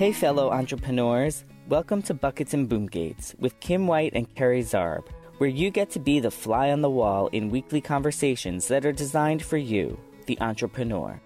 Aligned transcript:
Hey, 0.00 0.12
fellow 0.12 0.50
entrepreneurs. 0.50 1.44
Welcome 1.68 2.00
to 2.04 2.14
Buckets 2.14 2.54
and 2.54 2.66
Boomgates 2.66 3.38
with 3.38 3.60
Kim 3.60 3.86
White 3.86 4.14
and 4.14 4.34
Kerry 4.34 4.62
Zarb, 4.62 5.06
where 5.36 5.50
you 5.50 5.70
get 5.70 5.90
to 5.90 5.98
be 5.98 6.20
the 6.20 6.30
fly 6.30 6.70
on 6.70 6.80
the 6.80 6.88
wall 6.88 7.26
in 7.32 7.50
weekly 7.50 7.82
conversations 7.82 8.66
that 8.68 8.86
are 8.86 8.92
designed 8.92 9.42
for 9.42 9.58
you, 9.58 10.00
the 10.24 10.40
entrepreneur. 10.40 11.20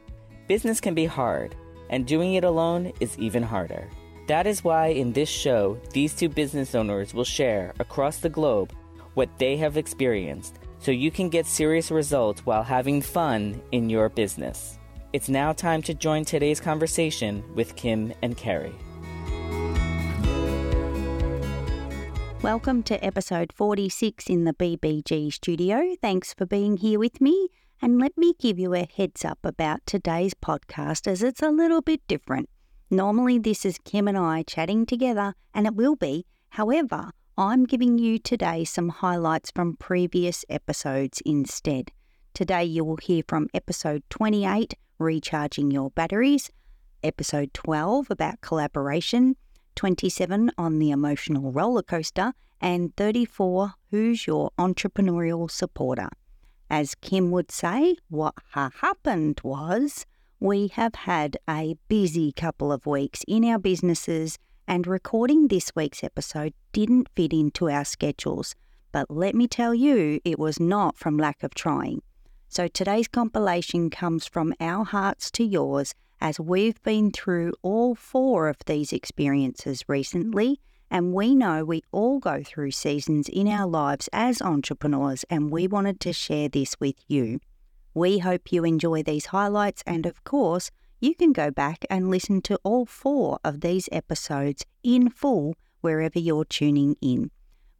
Business 0.48 0.80
can 0.80 0.92
be 0.92 1.04
hard, 1.04 1.54
and 1.88 2.04
doing 2.04 2.34
it 2.34 2.42
alone 2.42 2.92
is 2.98 3.16
even 3.16 3.44
harder. 3.44 3.88
That 4.26 4.44
is 4.44 4.64
why 4.64 4.88
in 4.88 5.12
this 5.12 5.28
show, 5.28 5.78
these 5.92 6.12
two 6.12 6.28
business 6.28 6.74
owners 6.74 7.14
will 7.14 7.22
share 7.22 7.74
across 7.78 8.16
the 8.16 8.28
globe 8.28 8.72
what 9.14 9.38
they 9.38 9.56
have 9.56 9.76
experienced 9.76 10.58
so 10.80 10.90
you 10.90 11.12
can 11.12 11.28
get 11.28 11.46
serious 11.46 11.92
results 11.92 12.44
while 12.44 12.64
having 12.64 13.02
fun 13.02 13.62
in 13.70 13.88
your 13.88 14.08
business. 14.08 14.73
It's 15.14 15.28
now 15.28 15.52
time 15.52 15.80
to 15.82 15.94
join 15.94 16.24
today's 16.24 16.58
conversation 16.58 17.44
with 17.54 17.76
Kim 17.76 18.12
and 18.20 18.36
Kerry. 18.36 18.74
Welcome 22.42 22.82
to 22.82 22.98
episode 23.00 23.52
46 23.52 24.28
in 24.28 24.42
the 24.42 24.54
BBG 24.54 25.32
studio. 25.32 25.94
Thanks 26.02 26.34
for 26.34 26.46
being 26.46 26.78
here 26.78 26.98
with 26.98 27.20
me. 27.20 27.46
And 27.80 28.00
let 28.00 28.18
me 28.18 28.34
give 28.40 28.58
you 28.58 28.74
a 28.74 28.88
heads 28.92 29.24
up 29.24 29.38
about 29.44 29.86
today's 29.86 30.34
podcast 30.34 31.06
as 31.06 31.22
it's 31.22 31.42
a 31.42 31.50
little 31.50 31.80
bit 31.80 32.00
different. 32.08 32.48
Normally, 32.90 33.38
this 33.38 33.64
is 33.64 33.78
Kim 33.84 34.08
and 34.08 34.18
I 34.18 34.42
chatting 34.42 34.84
together, 34.84 35.34
and 35.54 35.68
it 35.68 35.76
will 35.76 35.94
be. 35.94 36.26
However, 36.48 37.12
I'm 37.38 37.66
giving 37.66 37.98
you 37.98 38.18
today 38.18 38.64
some 38.64 38.88
highlights 38.88 39.52
from 39.52 39.76
previous 39.76 40.44
episodes 40.48 41.22
instead. 41.24 41.92
Today, 42.34 42.64
you 42.64 42.84
will 42.84 42.96
hear 42.96 43.22
from 43.28 43.46
episode 43.54 44.02
28, 44.10 44.74
Recharging 44.98 45.70
Your 45.70 45.90
Batteries, 45.90 46.50
episode 47.02 47.52
12 47.52 48.10
about 48.10 48.40
collaboration, 48.40 49.36
27 49.74 50.52
on 50.56 50.78
the 50.78 50.90
emotional 50.90 51.50
roller 51.50 51.82
coaster, 51.82 52.32
and 52.60 52.94
34 52.96 53.72
Who's 53.90 54.26
Your 54.26 54.50
Entrepreneurial 54.58 55.50
Supporter. 55.50 56.08
As 56.70 56.94
Kim 56.94 57.30
would 57.30 57.50
say, 57.50 57.96
what 58.08 58.34
ha- 58.52 58.70
happened 58.80 59.40
was 59.42 60.06
we 60.40 60.68
have 60.68 60.94
had 60.94 61.36
a 61.48 61.76
busy 61.88 62.32
couple 62.32 62.72
of 62.72 62.86
weeks 62.86 63.24
in 63.26 63.44
our 63.44 63.58
businesses, 63.58 64.38
and 64.66 64.86
recording 64.86 65.48
this 65.48 65.72
week's 65.74 66.04
episode 66.04 66.54
didn't 66.72 67.08
fit 67.16 67.32
into 67.32 67.68
our 67.68 67.84
schedules. 67.84 68.54
But 68.92 69.10
let 69.10 69.34
me 69.34 69.48
tell 69.48 69.74
you, 69.74 70.20
it 70.24 70.38
was 70.38 70.60
not 70.60 70.96
from 70.96 71.18
lack 71.18 71.42
of 71.42 71.54
trying. 71.54 72.00
So 72.48 72.68
today's 72.68 73.08
compilation 73.08 73.90
comes 73.90 74.26
from 74.26 74.54
our 74.60 74.84
hearts 74.84 75.30
to 75.32 75.44
yours 75.44 75.94
as 76.20 76.40
we've 76.40 76.82
been 76.82 77.10
through 77.10 77.52
all 77.62 77.94
four 77.94 78.48
of 78.48 78.56
these 78.66 78.92
experiences 78.92 79.84
recently. 79.88 80.60
And 80.90 81.12
we 81.12 81.34
know 81.34 81.64
we 81.64 81.82
all 81.90 82.20
go 82.20 82.42
through 82.44 82.70
seasons 82.70 83.28
in 83.28 83.48
our 83.48 83.66
lives 83.66 84.08
as 84.12 84.40
entrepreneurs, 84.40 85.24
and 85.28 85.50
we 85.50 85.66
wanted 85.66 85.98
to 86.00 86.12
share 86.12 86.48
this 86.48 86.78
with 86.78 86.96
you. 87.08 87.40
We 87.94 88.18
hope 88.18 88.52
you 88.52 88.64
enjoy 88.64 89.02
these 89.02 89.26
highlights, 89.26 89.82
and 89.86 90.06
of 90.06 90.22
course, 90.24 90.70
you 91.00 91.14
can 91.14 91.32
go 91.32 91.50
back 91.50 91.84
and 91.90 92.10
listen 92.10 92.42
to 92.42 92.58
all 92.62 92.86
four 92.86 93.38
of 93.42 93.60
these 93.60 93.88
episodes 93.90 94.64
in 94.82 95.10
full 95.10 95.54
wherever 95.80 96.18
you're 96.18 96.44
tuning 96.44 96.96
in. 97.00 97.30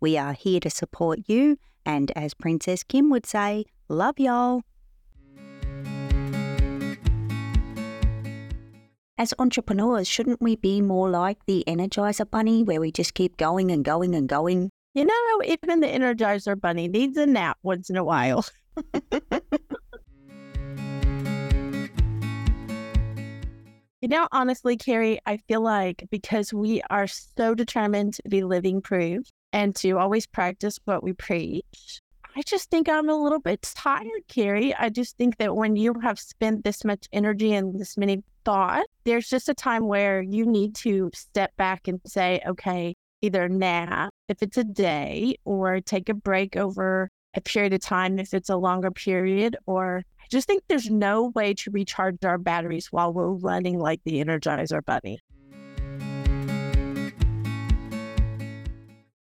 We 0.01 0.19
are 0.19 0.33
here 0.33 0.61
to 0.61 0.71
support 0.71 1.21
you, 1.27 1.57
and 1.87 2.11
as 2.17 2.35
Princess 2.35 2.83
Kim 2.83 3.11
would 3.11 3.27
say, 3.27 3.65
love 3.89 4.19
y'all. 4.19 4.63
As 9.17 9.33
entrepreneurs, 9.39 10.09
shouldn't 10.09 10.43
we 10.43 10.57
be 10.57 10.81
more 10.81 11.09
like 11.09 11.39
the 11.47 11.63
Energizer 11.69 12.29
Bunny, 12.29 12.65
where 12.65 12.81
we 12.81 12.91
just 12.91 13.15
keep 13.15 13.37
going 13.37 13.71
and 13.71 13.85
going 13.85 14.15
and 14.15 14.29
going? 14.29 14.71
You 14.95 15.05
know, 15.05 15.43
even 15.45 15.81
the 15.81 15.87
Energizer 15.87 16.61
Bunny 16.61 16.89
needs 16.89 17.17
a 17.17 17.25
nap 17.25 17.59
once 17.63 17.91
in 17.91 17.97
a 17.97 18.03
while. 18.03 18.45
you 24.01 24.09
know, 24.09 24.27
honestly, 24.33 24.77
Kerry, 24.77 25.21
I 25.27 25.37
feel 25.37 25.61
like 25.61 26.07
because 26.11 26.53
we 26.53 26.83
are 26.91 27.07
so 27.07 27.55
determined 27.55 28.15
to 28.15 28.23
be 28.29 28.43
living 28.43 28.83
proof 28.83 29.27
and 29.53 29.77
to 29.77 29.99
always 29.99 30.27
practice 30.27 30.79
what 30.85 31.05
we 31.05 31.13
preach, 31.13 32.01
I 32.37 32.43
just 32.43 32.69
think 32.69 32.89
I'm 32.89 33.09
a 33.09 33.15
little 33.15 33.39
bit 33.39 33.63
tired, 33.63 34.27
Kerry. 34.27 34.75
I 34.75 34.89
just 34.89 35.17
think 35.17 35.37
that 35.37 35.55
when 35.55 35.77
you 35.77 35.95
have 36.03 36.19
spent 36.19 36.65
this 36.65 36.85
much 36.85 37.07
energy 37.13 37.53
and 37.53 37.79
this 37.79 37.97
many 37.97 38.25
thought, 38.45 38.87
there's 39.05 39.29
just 39.29 39.49
a 39.49 39.55
time 39.55 39.87
where 39.87 40.21
you 40.21 40.45
need 40.45 40.75
to 40.77 41.11
step 41.15 41.57
back 41.57 41.87
and 41.87 42.01
say, 42.05 42.41
okay, 42.45 42.97
either 43.23 43.49
nap 43.49 44.11
if 44.29 44.43
it's 44.43 44.57
a 44.57 44.65
day 44.65 45.37
or 45.45 45.81
take 45.81 46.09
a 46.09 46.15
break 46.15 46.57
over 46.57 47.09
a 47.35 47.41
period 47.41 47.73
of 47.73 47.81
time 47.81 48.19
if 48.19 48.35
it's 48.35 48.51
a 48.51 48.57
longer 48.57 48.91
period 48.91 49.57
or 49.67 50.03
I 50.21 50.25
just 50.29 50.49
think 50.49 50.65
there's 50.69 50.91
no 50.91 51.31
way 51.37 51.55
to 51.55 51.71
recharge 51.71 52.25
our 52.25 52.39
batteries 52.39 52.89
while 52.91 53.13
we're 53.13 53.31
running 53.31 53.79
like 53.79 54.01
the 54.05 54.23
Energizer 54.23 54.85
Bunny. 54.85 55.21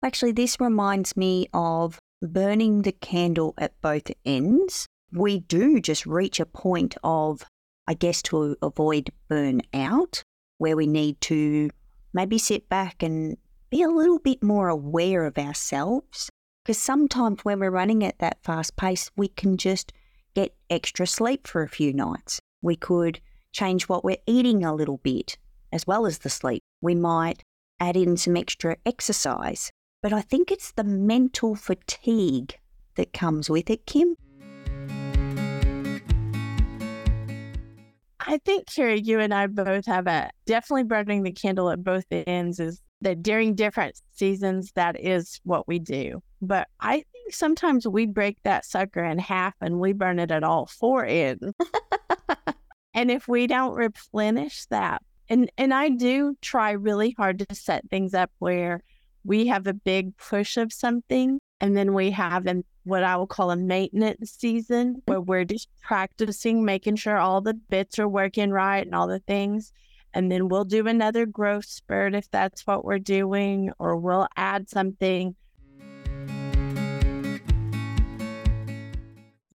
Actually, 0.02 0.31
this 0.31 0.58
reminds 0.62 1.18
me 1.18 1.47
of 1.53 1.99
burning 2.22 2.81
the 2.81 2.91
candle 2.91 3.53
at 3.57 3.80
both 3.81 4.12
ends. 4.25 4.88
We 5.12 5.40
do 5.40 5.80
just 5.80 6.06
reach 6.06 6.40
a 6.40 6.46
point 6.46 6.96
of 7.03 7.46
I 7.90 7.96
guess, 7.96 8.22
to 8.22 8.56
avoid 8.62 9.09
burnout, 9.31 10.22
where 10.59 10.78
we 10.78 10.85
need 10.85 11.19
to 11.22 11.72
maybe 12.13 12.38
sit 12.38 12.69
back 12.69 13.02
and 13.02 13.35
be 13.72 13.81
a 13.81 13.90
little 13.90 14.19
bit 14.19 14.44
more 14.44 14.69
aware 14.69 15.25
of 15.25 15.40
ourselves. 15.40 16.29
Because 16.63 16.78
sometimes 16.78 17.44
when 17.44 17.59
we're 17.59 17.72
running 17.72 18.03
at 18.03 18.19
that 18.19 18.44
fast 18.44 18.75
pace, 18.75 19.09
we 19.18 19.28
can 19.28 19.58
just 19.58 19.91
get 20.35 20.56
extra 20.69 21.08
sleep 21.08 21.47
for 21.47 21.63
a 21.63 21.68
few 21.68 21.91
nights. 21.91 22.40
We 22.62 22.75
could 22.75 23.22
change 23.53 23.90
what 23.90 24.03
we're 24.03 24.18
eating 24.28 24.63
a 24.63 24.75
little 24.75 24.97
bit, 24.97 25.40
as 25.72 25.88
well 25.88 26.06
as 26.06 26.19
the 26.19 26.29
sleep. 26.29 26.62
We 26.81 26.94
might 26.94 27.41
add 27.79 27.97
in 27.97 28.18
some 28.18 28.38
extra 28.38 28.78
exercise. 28.85 29.72
But 30.02 30.14
I 30.14 30.22
think 30.22 30.50
it's 30.50 30.72
the 30.72 30.86
mental 30.86 31.56
fatigue 31.56 32.58
that 32.96 33.12
comes 33.12 33.50
with 33.50 33.70
it, 33.70 33.86
Kim. 33.86 34.16
I 38.22 38.38
think, 38.46 38.68
Kerry, 38.68 39.02
you 39.02 39.20
and 39.20 39.34
I 39.34 39.48
both 39.48 39.86
have 39.88 40.08
a 40.08 40.30
definitely 40.46 40.84
burning 40.84 41.24
the 41.24 41.32
candle 41.32 41.70
at 41.70 41.84
both 41.84 42.06
ends 42.12 42.59
is 42.59 42.82
that 43.02 43.24
during 43.24 43.56
different 43.56 44.00
seasons, 44.12 44.72
that 44.76 44.98
is 45.00 45.42
what 45.44 45.68
we 45.68 45.80
do. 45.80 46.22
But 46.42 46.68
I 46.80 47.04
think 47.12 47.34
sometimes 47.34 47.88
we 47.88 48.06
break 48.06 48.38
that 48.44 48.66
sucker 48.66 49.04
in 49.04 49.20
half 49.20 49.56
and 49.59 49.80
we 49.80 49.94
burn 49.94 50.20
it 50.20 50.32
at 50.32 50.44
all 50.44 50.68
four 50.68 51.06
ends. 51.06 51.54
and 52.94 53.12
if 53.12 53.28
we 53.28 53.48
don't 53.48 53.76
replenish 53.76 54.66
that, 54.68 55.02
and, 55.28 55.52
and 55.58 55.74
I 55.74 55.90
do 55.90 56.36
try 56.42 56.72
really 56.72 57.12
hard 57.18 57.40
to 57.40 57.56
set 57.56 57.90
things 57.90 58.14
up 58.14 58.32
where 58.40 58.82
we 59.29 59.45
have 59.45 59.67
a 59.67 59.73
big 59.75 60.17
push 60.17 60.57
of 60.57 60.73
something 60.73 61.38
and 61.62 61.78
then 61.78 61.94
we 61.94 62.09
have 62.09 62.47
an, 62.47 62.63
what 62.84 63.03
I 63.03 63.16
will 63.16 63.28
call 63.28 63.51
a 63.51 63.56
maintenance 63.56 64.31
season 64.31 65.03
where 65.06 65.22
we're 65.22 65.45
just 65.45 65.69
practicing, 65.84 66.66
making 66.66 66.95
sure 66.95 67.19
all 67.19 67.40
the 67.40 67.53
bits 67.53 68.00
are 68.00 68.07
working 68.07 68.50
right 68.50 68.84
and 68.84 68.95
all 68.95 69.07
the 69.07 69.19
things. 69.19 69.72
And 70.16 70.31
then 70.31 70.50
we'll 70.50 70.66
do 70.66 70.88
another 70.88 71.28
growth 71.28 71.66
spurt 71.66 72.16
if 72.16 72.31
that's 72.31 72.66
what 72.66 72.84
we're 72.84 72.97
doing, 72.97 73.72
or 73.78 73.95
we'll 73.97 74.28
add 74.35 74.67
something. 74.67 75.35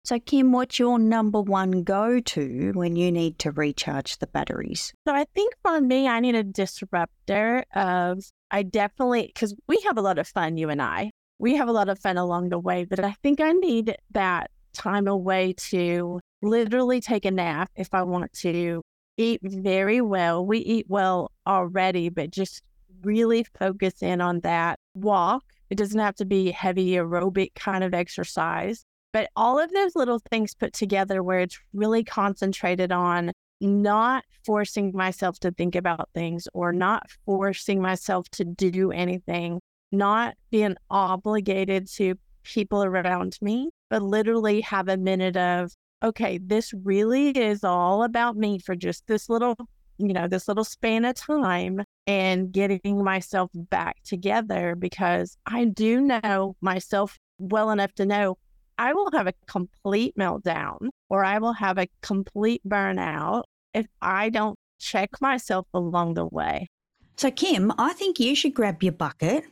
So, 0.04 0.18
Kim, 0.18 0.52
what's 0.52 0.78
your 0.78 0.98
number 0.98 1.40
one 1.40 1.84
go 1.84 2.20
to 2.20 2.72
when 2.74 2.96
you 2.96 3.10
need 3.10 3.38
to 3.38 3.52
recharge 3.52 4.18
the 4.18 4.26
batteries? 4.26 4.92
So, 5.08 5.14
I 5.14 5.24
think 5.34 5.54
for 5.62 5.80
me, 5.80 6.06
I 6.06 6.20
need 6.20 6.34
a 6.34 6.42
disruptor 6.42 7.64
of, 7.74 8.18
I 8.52 8.62
definitely, 8.62 9.32
because 9.34 9.54
we 9.66 9.80
have 9.86 9.98
a 9.98 10.02
lot 10.02 10.18
of 10.18 10.28
fun, 10.28 10.56
you 10.56 10.68
and 10.70 10.80
I 10.80 11.10
we 11.42 11.56
have 11.56 11.68
a 11.68 11.72
lot 11.72 11.88
of 11.88 11.98
fun 11.98 12.16
along 12.16 12.50
the 12.50 12.58
way, 12.58 12.84
but 12.84 13.00
I 13.00 13.16
think 13.20 13.40
I 13.40 13.50
need 13.50 13.96
that 14.12 14.48
time 14.72 15.08
away 15.08 15.54
to 15.54 16.20
literally 16.40 17.00
take 17.00 17.24
a 17.24 17.32
nap 17.32 17.68
if 17.74 17.92
I 17.92 18.02
want 18.02 18.32
to 18.34 18.80
eat 19.16 19.40
very 19.42 20.00
well. 20.00 20.46
We 20.46 20.58
eat 20.58 20.86
well 20.88 21.32
already, 21.44 22.10
but 22.10 22.30
just 22.30 22.62
really 23.02 23.44
focus 23.58 23.94
in 24.02 24.20
on 24.20 24.38
that 24.40 24.78
walk. 24.94 25.42
It 25.68 25.76
doesn't 25.76 25.98
have 25.98 26.14
to 26.16 26.24
be 26.24 26.52
heavy 26.52 26.90
aerobic 26.92 27.56
kind 27.56 27.82
of 27.82 27.92
exercise, 27.92 28.84
but 29.12 29.28
all 29.34 29.58
of 29.58 29.72
those 29.72 29.96
little 29.96 30.20
things 30.30 30.54
put 30.54 30.72
together 30.72 31.24
where 31.24 31.40
it's 31.40 31.58
really 31.72 32.04
concentrated 32.04 32.92
on 32.92 33.32
not 33.62 34.24
forcing 34.44 34.92
myself 34.94 35.38
to 35.40 35.50
think 35.52 35.74
about 35.74 36.08
things 36.14 36.48
or 36.52 36.72
not 36.72 37.10
forcing 37.24 37.80
myself 37.80 38.28
to 38.30 38.44
do 38.44 38.90
anything, 38.90 39.60
not 39.90 40.34
being 40.50 40.76
obligated 40.90 41.88
to 41.92 42.16
people 42.42 42.82
around 42.82 43.38
me, 43.40 43.70
but 43.88 44.02
literally 44.02 44.60
have 44.62 44.88
a 44.88 44.96
minute 44.96 45.36
of, 45.36 45.72
okay, 46.02 46.38
this 46.42 46.74
really 46.84 47.30
is 47.30 47.62
all 47.62 48.02
about 48.02 48.36
me 48.36 48.58
for 48.58 48.74
just 48.74 49.06
this 49.06 49.28
little 49.28 49.56
you 49.98 50.12
know, 50.12 50.26
this 50.26 50.48
little 50.48 50.64
span 50.64 51.04
of 51.04 51.14
time 51.14 51.82
and 52.06 52.50
getting 52.50 53.04
myself 53.04 53.50
back 53.54 54.02
together 54.02 54.74
because 54.74 55.36
I 55.46 55.66
do 55.66 56.00
know 56.00 56.56
myself 56.60 57.18
well 57.38 57.70
enough 57.70 57.92
to 57.94 58.06
know 58.06 58.36
I 58.78 58.94
will 58.94 59.10
have 59.12 59.28
a 59.28 59.34
complete 59.46 60.16
meltdown 60.16 60.88
or 61.08 61.24
I 61.24 61.38
will 61.38 61.52
have 61.52 61.78
a 61.78 61.86
complete 62.00 62.62
burnout 62.66 63.44
if 63.74 63.86
I 64.00 64.28
don't 64.28 64.56
check 64.78 65.20
myself 65.20 65.66
along 65.72 66.14
the 66.14 66.26
way. 66.26 66.68
So, 67.16 67.30
Kim, 67.30 67.72
I 67.78 67.92
think 67.92 68.18
you 68.18 68.34
should 68.34 68.54
grab 68.54 68.82
your 68.82 68.92
bucket 68.92 69.44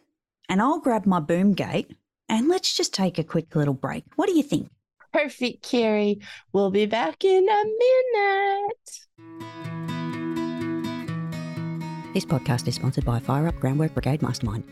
and 0.49 0.61
I'll 0.61 0.81
grab 0.81 1.06
my 1.06 1.20
boom 1.20 1.52
gate 1.52 1.94
and 2.28 2.49
let's 2.49 2.76
just 2.76 2.93
take 2.94 3.19
a 3.19 3.25
quick 3.25 3.55
little 3.55 3.75
break. 3.75 4.05
What 4.17 4.26
do 4.26 4.37
you 4.37 4.43
think? 4.43 4.69
Perfect, 5.12 5.62
Kerry. 5.62 6.20
We'll 6.52 6.70
be 6.70 6.87
back 6.87 7.25
in 7.25 7.49
a 7.49 7.64
minute. 7.64 9.00
This 12.14 12.25
podcast 12.25 12.66
is 12.66 12.75
sponsored 12.75 13.05
by 13.05 13.20
Fire 13.20 13.46
Up 13.46 13.58
Groundwork 13.61 13.94
Brigade 13.94 14.23
Mastermind. 14.23 14.64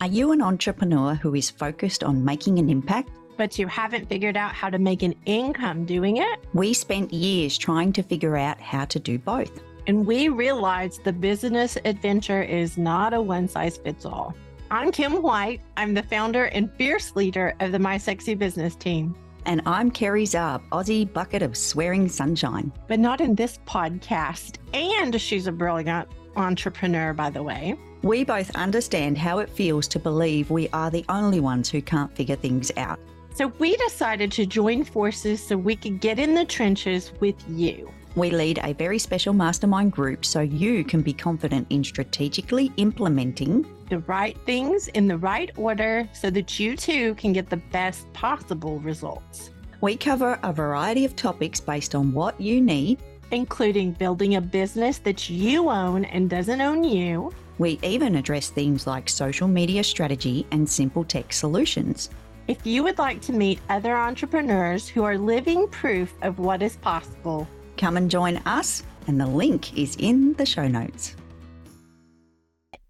Are 0.00 0.06
you 0.06 0.32
an 0.32 0.40
entrepreneur 0.40 1.14
who 1.14 1.34
is 1.34 1.50
focused 1.50 2.04
on 2.04 2.24
making 2.24 2.58
an 2.58 2.70
impact? 2.70 3.10
But 3.38 3.56
you 3.56 3.68
haven't 3.68 4.08
figured 4.08 4.36
out 4.36 4.52
how 4.52 4.68
to 4.68 4.80
make 4.80 5.04
an 5.04 5.14
income 5.24 5.86
doing 5.86 6.16
it? 6.16 6.40
We 6.54 6.74
spent 6.74 7.12
years 7.12 7.56
trying 7.56 7.92
to 7.92 8.02
figure 8.02 8.36
out 8.36 8.60
how 8.60 8.84
to 8.86 8.98
do 8.98 9.16
both. 9.16 9.62
And 9.86 10.04
we 10.04 10.28
realized 10.28 11.04
the 11.04 11.12
business 11.12 11.78
adventure 11.84 12.42
is 12.42 12.76
not 12.76 13.14
a 13.14 13.22
one 13.22 13.46
size 13.46 13.76
fits 13.78 14.04
all. 14.04 14.34
I'm 14.72 14.90
Kim 14.90 15.22
White. 15.22 15.60
I'm 15.76 15.94
the 15.94 16.02
founder 16.02 16.46
and 16.46 16.70
fierce 16.74 17.14
leader 17.14 17.54
of 17.60 17.70
the 17.70 17.78
My 17.78 17.96
Sexy 17.96 18.34
Business 18.34 18.74
team. 18.74 19.14
And 19.46 19.62
I'm 19.64 19.92
Kerry 19.92 20.24
Zarb, 20.24 20.60
Aussie 20.72 21.10
bucket 21.10 21.40
of 21.40 21.56
swearing 21.56 22.08
sunshine. 22.08 22.72
But 22.88 22.98
not 22.98 23.20
in 23.20 23.36
this 23.36 23.60
podcast. 23.66 24.56
And 24.74 25.18
she's 25.18 25.46
a 25.46 25.52
brilliant 25.52 26.08
entrepreneur, 26.34 27.12
by 27.12 27.30
the 27.30 27.42
way. 27.44 27.78
We 28.02 28.24
both 28.24 28.54
understand 28.56 29.16
how 29.16 29.38
it 29.38 29.48
feels 29.48 29.86
to 29.88 30.00
believe 30.00 30.50
we 30.50 30.68
are 30.70 30.90
the 30.90 31.04
only 31.08 31.38
ones 31.38 31.70
who 31.70 31.80
can't 31.80 32.14
figure 32.14 32.36
things 32.36 32.72
out. 32.76 32.98
So 33.38 33.52
we 33.60 33.76
decided 33.76 34.32
to 34.32 34.46
join 34.46 34.82
forces 34.82 35.40
so 35.40 35.56
we 35.56 35.76
could 35.76 36.00
get 36.00 36.18
in 36.18 36.34
the 36.34 36.44
trenches 36.44 37.12
with 37.20 37.36
you. 37.48 37.88
We 38.16 38.30
lead 38.30 38.58
a 38.64 38.72
very 38.72 38.98
special 38.98 39.32
mastermind 39.32 39.92
group 39.92 40.24
so 40.24 40.40
you 40.40 40.82
can 40.82 41.02
be 41.02 41.12
confident 41.12 41.68
in 41.70 41.84
strategically 41.84 42.72
implementing 42.78 43.64
the 43.90 44.00
right 44.00 44.36
things 44.44 44.88
in 44.88 45.06
the 45.06 45.18
right 45.18 45.52
order 45.56 46.08
so 46.12 46.30
that 46.30 46.58
you 46.58 46.76
too 46.76 47.14
can 47.14 47.32
get 47.32 47.48
the 47.48 47.58
best 47.58 48.12
possible 48.12 48.80
results. 48.80 49.52
We 49.82 49.96
cover 49.96 50.40
a 50.42 50.52
variety 50.52 51.04
of 51.04 51.14
topics 51.14 51.60
based 51.60 51.94
on 51.94 52.12
what 52.12 52.40
you 52.40 52.60
need, 52.60 52.98
including 53.30 53.92
building 53.92 54.34
a 54.34 54.40
business 54.40 54.98
that 54.98 55.30
you 55.30 55.70
own 55.70 56.06
and 56.06 56.28
doesn't 56.28 56.60
own 56.60 56.82
you. 56.82 57.32
We 57.58 57.78
even 57.84 58.16
address 58.16 58.50
themes 58.50 58.88
like 58.88 59.08
social 59.08 59.46
media 59.46 59.84
strategy 59.84 60.44
and 60.50 60.68
simple 60.68 61.04
tech 61.04 61.32
solutions. 61.32 62.10
If 62.48 62.66
you 62.66 62.82
would 62.82 62.98
like 62.98 63.20
to 63.22 63.32
meet 63.32 63.60
other 63.68 63.96
entrepreneurs 63.96 64.88
who 64.88 65.04
are 65.04 65.16
living 65.16 65.68
proof 65.68 66.12
of 66.22 66.38
what 66.38 66.62
is 66.62 66.76
possible, 66.78 67.46
come 67.76 67.96
and 67.96 68.10
join 68.10 68.38
us, 68.38 68.82
and 69.06 69.20
the 69.20 69.26
link 69.26 69.78
is 69.78 69.96
in 70.00 70.32
the 70.34 70.46
show 70.46 70.66
notes 70.66 71.14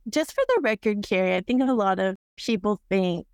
just 0.09 0.33
for 0.33 0.45
the 0.49 0.61
record, 0.63 1.03
Kerry, 1.03 1.37
I 1.37 1.41
think 1.41 1.63
a 1.63 1.73
lot 1.73 1.99
of 1.99 2.17
people 2.37 2.81
think, 2.89 3.27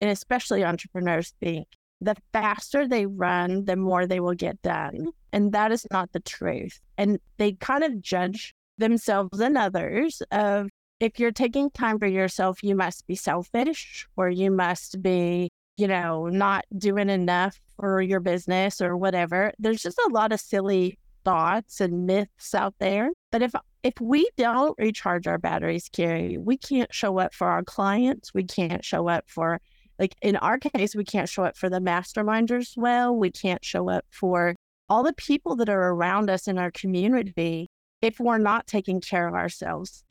and 0.00 0.10
especially 0.10 0.64
entrepreneurs 0.64 1.34
think, 1.40 1.66
the 2.00 2.16
faster 2.32 2.88
they 2.88 3.06
run, 3.06 3.64
the 3.64 3.76
more 3.76 4.06
they 4.06 4.20
will 4.20 4.34
get 4.34 4.60
done. 4.62 5.08
And 5.32 5.52
that 5.52 5.72
is 5.72 5.86
not 5.90 6.12
the 6.12 6.20
truth. 6.20 6.80
And 6.98 7.18
they 7.38 7.52
kind 7.52 7.84
of 7.84 8.00
judge 8.00 8.54
themselves 8.78 9.40
and 9.40 9.56
others 9.56 10.22
of 10.30 10.68
if 11.00 11.18
you're 11.18 11.32
taking 11.32 11.70
time 11.70 11.98
for 11.98 12.06
yourself, 12.06 12.62
you 12.62 12.74
must 12.74 13.06
be 13.06 13.14
selfish 13.14 14.06
or 14.16 14.28
you 14.28 14.50
must 14.50 15.02
be, 15.02 15.48
you 15.76 15.88
know, 15.88 16.26
not 16.26 16.64
doing 16.76 17.08
enough 17.08 17.60
for 17.76 18.00
your 18.00 18.20
business 18.20 18.80
or 18.80 18.96
whatever. 18.96 19.52
There's 19.58 19.82
just 19.82 19.98
a 19.98 20.12
lot 20.12 20.32
of 20.32 20.40
silly 20.40 20.98
thoughts 21.24 21.80
and 21.80 22.06
myths 22.06 22.54
out 22.54 22.74
there. 22.78 23.10
But 23.30 23.42
if 23.42 23.52
if 23.82 23.94
we 24.00 24.28
don't 24.36 24.78
recharge 24.78 25.26
our 25.26 25.38
batteries, 25.38 25.88
Kerry, 25.88 26.38
we 26.38 26.56
can't 26.56 26.92
show 26.94 27.18
up 27.18 27.34
for 27.34 27.48
our 27.48 27.64
clients. 27.64 28.32
We 28.32 28.44
can't 28.44 28.84
show 28.84 29.08
up 29.08 29.24
for 29.26 29.60
like 29.98 30.14
in 30.22 30.36
our 30.36 30.58
case, 30.58 30.94
we 30.94 31.04
can't 31.04 31.28
show 31.28 31.44
up 31.44 31.56
for 31.56 31.68
the 31.68 31.80
masterminders 31.80 32.76
well. 32.76 33.14
We 33.14 33.30
can't 33.30 33.64
show 33.64 33.88
up 33.88 34.04
for 34.10 34.54
all 34.88 35.02
the 35.02 35.14
people 35.14 35.56
that 35.56 35.68
are 35.68 35.90
around 35.90 36.28
us 36.30 36.48
in 36.48 36.58
our 36.58 36.70
community 36.70 37.68
if 38.02 38.18
we're 38.20 38.38
not 38.38 38.66
taking 38.66 39.00
care 39.00 39.28
of 39.28 39.34
ourselves. 39.34 40.04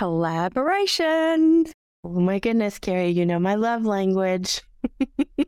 Collaboration. 0.00 1.66
Oh 2.04 2.20
my 2.20 2.38
goodness, 2.38 2.78
Kerry, 2.78 3.10
you 3.10 3.26
know 3.26 3.38
my 3.38 3.54
love 3.54 3.84
language. 3.84 4.62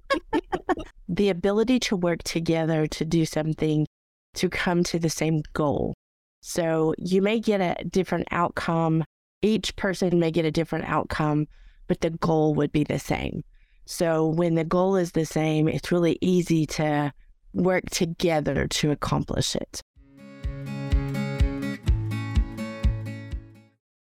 the 1.09 1.31
ability 1.31 1.81
to 1.81 1.97
work 1.97 2.23
together 2.23 2.87
to 2.87 3.07
do 3.07 3.25
something 3.25 3.87
to 4.35 4.51
come 4.51 4.85
to 4.85 4.99
the 4.99 5.09
same 5.09 5.41
goal. 5.55 5.95
So 6.43 6.93
you 6.99 7.23
may 7.23 7.41
get 7.41 7.63
a 7.63 7.83
different 7.85 8.29
outcome. 8.31 9.05
Each 9.41 9.75
person 9.77 10.21
may 10.21 10.31
get 10.31 10.45
a 10.45 10.51
different 10.51 10.85
outcome, 10.85 11.47
but 11.89 12.03
the 12.03 12.11
goal 12.11 12.55
would 12.57 12.73
be 12.73 12.85
the 12.85 12.99
same. 12.99 13.45
So 13.87 14.27
when 14.27 14.55
the 14.57 14.65
goal 14.65 14.97
is 14.97 15.13
the 15.13 15.25
same, 15.25 15.67
it's 15.67 15.91
really 15.91 16.19
easy 16.21 16.67
to 16.67 17.11
work 17.55 17.89
together 17.89 18.69
to 18.69 18.91
accomplish 18.91 19.57
it. 19.57 19.81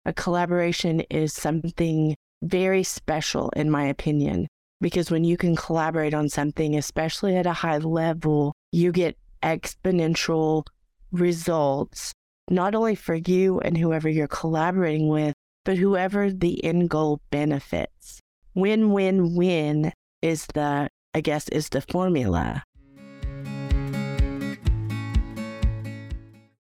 A 0.05 0.13
collaboration 0.13 1.01
is 1.11 1.33
something 1.33 2.17
very 2.43 2.83
special, 2.83 3.51
in 3.51 3.71
my 3.71 3.85
opinion, 3.85 4.49
because 4.81 5.11
when 5.11 5.23
you 5.23 5.37
can 5.37 5.55
collaborate 5.55 6.13
on 6.13 6.29
something, 6.29 6.77
especially 6.77 7.37
at 7.37 7.47
a 7.47 7.53
high 7.53 7.79
level, 7.79 8.53
you 8.73 8.91
get 8.91 9.17
exponential 9.43 10.67
results, 11.13 12.13
not 12.51 12.75
only 12.75 12.97
for 12.97 13.15
you 13.15 13.61
and 13.61 13.79
whoever 13.79 14.09
you're 14.09 14.27
collaborating 14.27 15.09
with, 15.09 15.35
but 15.65 15.77
whoever 15.77 16.31
the 16.31 16.65
end 16.65 16.91
goal 16.91 17.21
benefits. 17.31 18.19
Win, 18.55 18.91
win, 18.91 19.37
win 19.37 19.93
is 20.21 20.47
the, 20.55 20.89
I 21.15 21.21
guess, 21.21 21.49
is 21.51 21.69
the 21.69 21.81
formula. 21.81 22.65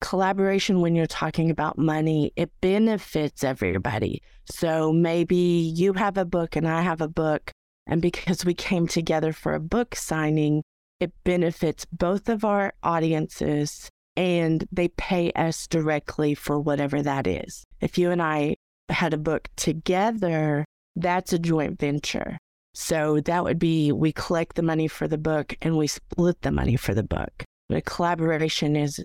Collaboration, 0.01 0.81
when 0.81 0.95
you're 0.95 1.05
talking 1.05 1.49
about 1.49 1.77
money, 1.77 2.33
it 2.35 2.51
benefits 2.59 3.43
everybody. 3.43 4.21
So 4.45 4.91
maybe 4.91 5.35
you 5.35 5.93
have 5.93 6.17
a 6.17 6.25
book 6.25 6.55
and 6.55 6.67
I 6.67 6.81
have 6.81 7.01
a 7.01 7.07
book 7.07 7.51
and 7.87 8.01
because 8.01 8.45
we 8.45 8.53
came 8.53 8.87
together 8.87 9.33
for 9.33 9.53
a 9.53 9.59
book 9.59 9.95
signing, 9.95 10.63
it 10.99 11.11
benefits 11.23 11.85
both 11.91 12.29
of 12.29 12.45
our 12.45 12.73
audiences 12.83 13.89
and 14.15 14.65
they 14.71 14.89
pay 14.89 15.31
us 15.33 15.67
directly 15.67 16.35
for 16.35 16.59
whatever 16.59 17.01
that 17.01 17.27
is. 17.27 17.63
If 17.79 17.97
you 17.97 18.11
and 18.11 18.21
I 18.21 18.55
had 18.89 19.13
a 19.13 19.17
book 19.17 19.49
together, 19.55 20.65
that's 20.95 21.33
a 21.33 21.39
joint 21.39 21.79
venture. 21.79 22.37
So 22.73 23.19
that 23.21 23.43
would 23.43 23.59
be 23.59 23.91
we 23.91 24.11
collect 24.13 24.55
the 24.55 24.63
money 24.63 24.87
for 24.87 25.07
the 25.07 25.17
book 25.17 25.55
and 25.61 25.77
we 25.77 25.87
split 25.87 26.41
the 26.41 26.51
money 26.51 26.77
for 26.77 26.93
the 26.93 27.03
book. 27.03 27.43
But 27.67 27.79
a 27.79 27.81
collaboration 27.81 28.75
is 28.75 29.03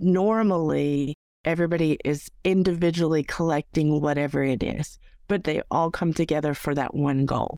normally 0.00 1.14
everybody 1.44 1.98
is 2.04 2.30
individually 2.44 3.22
collecting 3.22 4.00
whatever 4.00 4.42
it 4.42 4.62
is, 4.62 4.98
but 5.28 5.44
they 5.44 5.62
all 5.70 5.90
come 5.90 6.12
together 6.12 6.54
for 6.54 6.74
that 6.74 6.94
one 6.94 7.26
goal. 7.26 7.56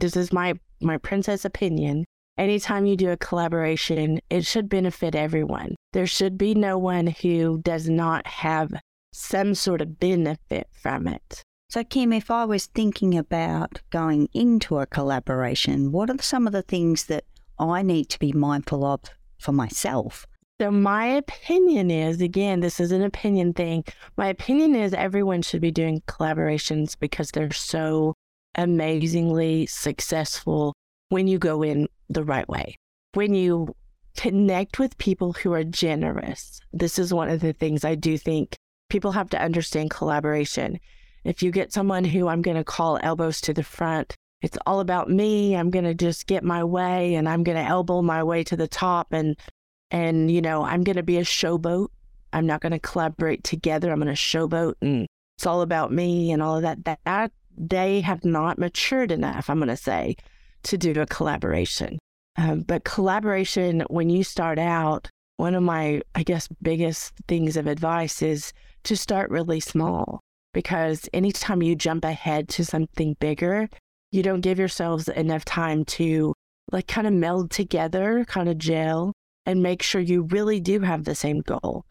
this 0.00 0.16
is 0.16 0.32
my 0.32 0.54
my 0.80 0.96
princess 0.96 1.44
opinion. 1.44 2.04
Anytime 2.38 2.86
you 2.86 2.96
do 2.96 3.10
a 3.10 3.18
collaboration, 3.18 4.18
it 4.30 4.46
should 4.46 4.68
benefit 4.68 5.14
everyone. 5.14 5.76
There 5.92 6.06
should 6.06 6.38
be 6.38 6.54
no 6.54 6.78
one 6.78 7.08
who 7.08 7.60
does 7.62 7.88
not 7.88 8.26
have 8.26 8.72
some 9.12 9.54
sort 9.54 9.82
of 9.82 10.00
benefit 10.00 10.68
from 10.72 11.06
it. 11.06 11.42
So, 11.68 11.84
Kim, 11.84 12.12
if 12.12 12.30
I 12.30 12.46
was 12.46 12.66
thinking 12.66 13.16
about 13.16 13.82
going 13.90 14.28
into 14.32 14.78
a 14.78 14.86
collaboration, 14.86 15.92
what 15.92 16.08
are 16.08 16.22
some 16.22 16.46
of 16.46 16.52
the 16.52 16.62
things 16.62 17.04
that 17.06 17.24
I 17.68 17.82
need 17.82 18.08
to 18.08 18.18
be 18.18 18.32
mindful 18.32 18.84
of 18.86 19.02
for 19.38 19.52
myself? 19.52 20.26
So, 20.60 20.70
my 20.70 21.06
opinion 21.06 21.90
is 21.90 22.22
again, 22.22 22.60
this 22.60 22.80
is 22.80 22.92
an 22.92 23.02
opinion 23.02 23.52
thing. 23.52 23.84
My 24.16 24.28
opinion 24.28 24.74
is 24.74 24.94
everyone 24.94 25.42
should 25.42 25.60
be 25.60 25.70
doing 25.70 26.02
collaborations 26.08 26.96
because 26.98 27.30
they're 27.30 27.52
so 27.52 28.14
amazingly 28.54 29.66
successful 29.66 30.74
when 31.10 31.26
you 31.26 31.38
go 31.38 31.62
in 31.62 31.88
the 32.08 32.24
right 32.24 32.48
way. 32.48 32.76
When 33.12 33.34
you 33.34 33.74
connect 34.16 34.78
with 34.78 34.98
people 34.98 35.32
who 35.32 35.52
are 35.52 35.64
generous. 35.64 36.60
This 36.72 36.98
is 36.98 37.14
one 37.14 37.28
of 37.28 37.40
the 37.40 37.52
things 37.52 37.84
I 37.84 37.94
do 37.94 38.18
think 38.18 38.56
people 38.90 39.12
have 39.12 39.30
to 39.30 39.42
understand 39.42 39.90
collaboration. 39.90 40.78
If 41.24 41.42
you 41.42 41.50
get 41.50 41.72
someone 41.72 42.04
who 42.04 42.28
I'm 42.28 42.42
going 42.42 42.56
to 42.56 42.64
call 42.64 42.98
elbows 43.02 43.40
to 43.42 43.54
the 43.54 43.62
front, 43.62 44.14
it's 44.42 44.58
all 44.66 44.80
about 44.80 45.10
me. 45.10 45.54
I'm 45.54 45.70
going 45.70 45.84
to 45.84 45.94
just 45.94 46.26
get 46.26 46.44
my 46.44 46.64
way 46.64 47.14
and 47.14 47.28
I'm 47.28 47.42
going 47.42 47.58
to 47.58 47.68
elbow 47.68 48.02
my 48.02 48.22
way 48.22 48.44
to 48.44 48.56
the 48.56 48.68
top 48.68 49.12
and 49.12 49.36
and 49.90 50.30
you 50.30 50.40
know, 50.40 50.64
I'm 50.64 50.84
going 50.84 50.96
to 50.96 51.02
be 51.02 51.18
a 51.18 51.22
showboat. 51.22 51.88
I'm 52.32 52.46
not 52.46 52.60
going 52.60 52.72
to 52.72 52.78
collaborate 52.78 53.42
together. 53.42 53.90
I'm 53.90 54.00
going 54.00 54.14
to 54.14 54.20
showboat 54.20 54.74
and 54.80 55.06
it's 55.36 55.46
all 55.46 55.62
about 55.62 55.92
me 55.92 56.30
and 56.30 56.42
all 56.42 56.56
of 56.56 56.62
that. 56.62 56.84
That, 56.84 57.00
that 57.04 57.32
they 57.56 58.00
have 58.00 58.24
not 58.24 58.58
matured 58.58 59.10
enough, 59.10 59.50
I'm 59.50 59.58
going 59.58 59.68
to 59.68 59.76
say, 59.76 60.16
to 60.64 60.78
do 60.78 61.00
a 61.00 61.06
collaboration. 61.06 61.98
Um, 62.36 62.60
but 62.60 62.84
collaboration, 62.84 63.84
when 63.88 64.08
you 64.08 64.22
start 64.22 64.58
out, 64.58 65.10
one 65.36 65.54
of 65.54 65.62
my, 65.62 66.02
I 66.14 66.22
guess, 66.22 66.48
biggest 66.62 67.12
things 67.26 67.56
of 67.56 67.66
advice 67.66 68.22
is 68.22 68.52
to 68.84 68.96
start 68.96 69.30
really 69.30 69.60
small 69.60 70.20
because 70.54 71.08
anytime 71.12 71.62
you 71.62 71.74
jump 71.74 72.04
ahead 72.04 72.48
to 72.50 72.64
something 72.64 73.16
bigger, 73.20 73.68
you 74.10 74.22
don't 74.22 74.40
give 74.40 74.58
yourselves 74.58 75.08
enough 75.08 75.44
time 75.44 75.84
to 75.84 76.34
like 76.72 76.86
kind 76.86 77.06
of 77.06 77.12
meld 77.12 77.50
together, 77.50 78.24
kind 78.26 78.48
of 78.48 78.58
gel, 78.58 79.12
and 79.46 79.62
make 79.62 79.82
sure 79.82 80.00
you 80.00 80.22
really 80.22 80.60
do 80.60 80.80
have 80.80 81.04
the 81.04 81.14
same 81.14 81.40
goal. 81.40 81.84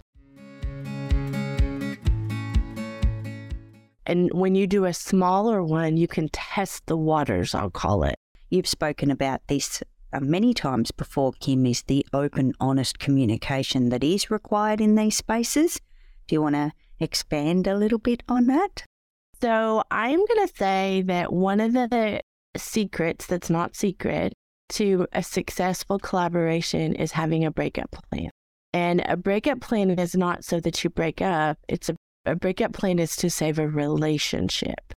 And 4.06 4.32
when 4.34 4.56
you 4.56 4.66
do 4.66 4.86
a 4.86 4.94
smaller 4.94 5.64
one, 5.64 5.96
you 5.96 6.08
can 6.08 6.30
test 6.30 6.86
the 6.88 6.98
waters, 6.98 7.54
I'll 7.54 7.70
call 7.70 8.04
it. 8.04 8.16
You've 8.50 8.68
spoken 8.68 9.12
about 9.12 9.42
this 9.48 9.84
uh, 10.12 10.20
many 10.20 10.56
times 10.56 10.90
before, 10.90 11.34
Kim, 11.40 11.68
is 11.68 11.84
the 11.84 12.06
open, 12.12 12.54
honest 12.60 12.98
communication 12.98 13.90
that 13.90 14.04
is 14.04 14.32
required 14.32 14.82
in 14.82 14.96
these 14.96 15.16
spaces. 15.16 15.80
Do 16.28 16.36
you 16.36 16.42
want 16.42 16.56
to 16.56 16.72
expand 17.00 17.68
a 17.68 17.78
little 17.78 18.00
bit 18.00 18.24
on 18.28 18.48
that? 18.48 18.84
So, 19.42 19.84
I'm 19.90 20.18
going 20.18 20.48
to 20.48 20.54
say 20.54 21.04
that 21.08 21.32
one 21.32 21.62
of 21.62 21.72
the 21.72 22.20
secrets 22.58 23.26
that's 23.26 23.50
not 23.50 23.74
secret 23.74 24.34
to 24.70 25.08
a 25.14 25.24
successful 25.24 25.98
collaboration 25.98 26.94
is 26.94 27.14
having 27.14 27.46
a 27.46 27.52
breakup 27.52 27.96
plan. 28.12 28.32
And 28.74 29.02
a 29.06 29.16
breakup 29.16 29.62
plan 29.62 29.92
is 29.92 30.14
not 30.14 30.44
so 30.44 30.60
that 30.60 30.84
you 30.84 30.90
break 30.90 31.22
up, 31.22 31.58
it's 31.70 31.88
a, 31.88 31.96
a 32.26 32.36
breakup 32.36 32.74
plan 32.74 33.00
is 33.00 33.16
to 33.16 33.30
save 33.30 33.60
a 33.60 33.68
relationship. 33.68 34.94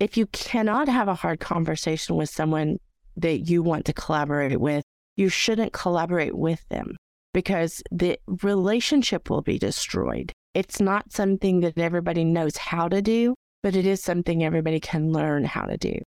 If 0.00 0.16
you 0.16 0.26
cannot 0.26 0.88
have 0.88 1.06
a 1.06 1.14
hard 1.14 1.38
conversation 1.38 2.16
with 2.16 2.28
someone 2.28 2.78
that 3.16 3.48
you 3.48 3.62
want 3.62 3.84
to 3.84 3.92
collaborate 3.92 4.60
with, 4.60 4.82
you 5.16 5.28
shouldn't 5.28 5.72
collaborate 5.72 6.36
with 6.36 6.68
them 6.70 6.96
because 7.32 7.82
the 7.90 8.18
relationship 8.42 9.30
will 9.30 9.42
be 9.42 9.58
destroyed. 9.58 10.32
It's 10.54 10.80
not 10.80 11.12
something 11.12 11.60
that 11.60 11.78
everybody 11.78 12.24
knows 12.24 12.56
how 12.56 12.88
to 12.88 13.02
do, 13.02 13.34
but 13.62 13.76
it 13.76 13.86
is 13.86 14.02
something 14.02 14.42
everybody 14.42 14.80
can 14.80 15.12
learn 15.12 15.44
how 15.44 15.66
to 15.66 15.76
do. 15.76 15.98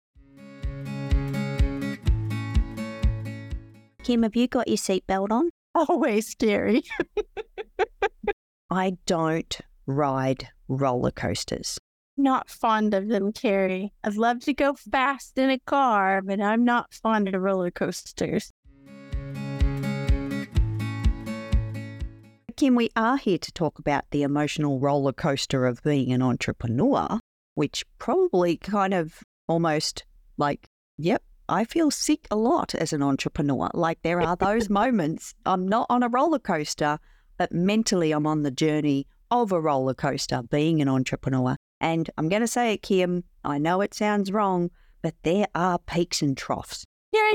Kim, 4.04 4.24
have 4.24 4.36
you 4.36 4.48
got 4.48 4.68
your 4.68 4.78
seatbelt 4.78 5.32
on? 5.32 5.50
Always 5.76 6.28
scary. 6.28 6.84
I 8.70 8.98
don't 9.06 9.62
ride 9.86 10.50
roller 10.68 11.12
coasters. 11.12 11.78
Not 12.18 12.50
fond 12.50 12.94
of 12.94 13.08
them, 13.08 13.32
Kerry. 13.32 13.94
I'd 14.04 14.16
love 14.16 14.42
to 14.42 14.54
go 14.54 14.74
fast 14.74 15.38
in 15.38 15.50
a 15.50 15.60
car, 15.60 16.22
but 16.22 16.42
I'm 16.42 16.66
not 16.66 16.94
fond 16.94 17.34
of 17.34 17.42
roller 17.42 17.72
coasters. 17.72 18.52
Kim, 22.62 22.76
we 22.76 22.92
are 22.96 23.18
here 23.18 23.40
to 23.40 23.52
talk 23.54 23.80
about 23.80 24.06
the 24.12 24.22
emotional 24.22 24.80
roller 24.80 25.14
coaster 25.14 25.66
of 25.66 25.82
being 25.82 26.14
an 26.14 26.22
entrepreneur, 26.22 27.20
which 27.56 27.84
probably 27.98 28.56
kind 28.56 28.94
of 28.94 29.24
almost 29.48 30.06
like, 30.38 30.68
yep, 30.96 31.24
I 31.50 31.66
feel 31.66 31.90
sick 31.90 32.28
a 32.30 32.36
lot 32.36 32.76
as 32.76 32.94
an 32.94 33.02
entrepreneur. 33.02 33.72
Like 33.74 34.04
there 34.04 34.22
are 34.22 34.36
those 34.40 34.70
moments 34.70 35.34
I'm 35.44 35.68
not 35.68 35.88
on 35.90 36.04
a 36.04 36.08
roller 36.08 36.38
coaster, 36.38 37.00
but 37.40 37.52
mentally 37.52 38.12
I'm 38.12 38.28
on 38.28 38.44
the 38.44 38.52
journey 38.52 39.08
of 39.32 39.52
a 39.52 39.60
roller 39.60 39.96
coaster 39.96 40.44
being 40.44 40.84
an 40.84 40.88
entrepreneur. 40.88 41.56
And 41.80 42.12
I'm 42.20 42.30
going 42.30 42.44
to 42.44 42.48
say 42.48 42.74
it, 42.74 42.84
Kim, 42.84 43.24
I 43.44 43.58
know 43.58 43.82
it 43.82 43.96
sounds 43.96 44.32
wrong, 44.32 44.70
but 45.02 45.16
there 45.24 45.48
are 45.56 45.80
peaks 45.80 46.22
and 46.22 46.38
troughs. 46.38 46.86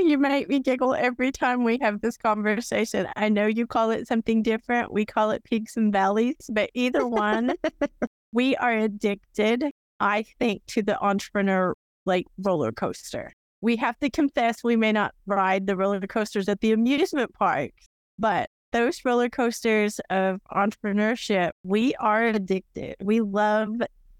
You 0.04 0.18
make 0.18 0.48
me 0.48 0.60
giggle 0.60 0.94
every 0.94 1.32
time 1.32 1.64
we 1.64 1.78
have 1.80 2.00
this 2.00 2.16
conversation. 2.16 3.08
I 3.16 3.28
know 3.28 3.46
you 3.46 3.66
call 3.66 3.90
it 3.90 4.06
something 4.06 4.42
different. 4.42 4.92
We 4.92 5.04
call 5.04 5.30
it 5.30 5.44
peaks 5.44 5.76
and 5.76 5.92
valleys, 5.92 6.36
but 6.48 6.70
either 6.74 7.06
one, 7.06 7.54
we 8.32 8.54
are 8.56 8.72
addicted, 8.72 9.64
I 9.98 10.24
think, 10.38 10.62
to 10.68 10.82
the 10.82 11.00
entrepreneur 11.02 11.74
like 12.04 12.26
roller 12.38 12.72
coaster. 12.72 13.32
We 13.60 13.76
have 13.76 13.98
to 13.98 14.10
confess 14.10 14.62
we 14.62 14.76
may 14.76 14.92
not 14.92 15.14
ride 15.26 15.66
the 15.66 15.76
roller 15.76 16.00
coasters 16.00 16.48
at 16.48 16.60
the 16.60 16.72
amusement 16.72 17.32
parks, 17.34 17.86
but 18.18 18.48
those 18.72 19.04
roller 19.04 19.28
coasters 19.28 20.00
of 20.10 20.40
entrepreneurship, 20.52 21.50
we 21.62 21.94
are 21.96 22.24
addicted. 22.26 22.96
We 23.00 23.20
love 23.22 23.70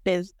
business. 0.03 0.33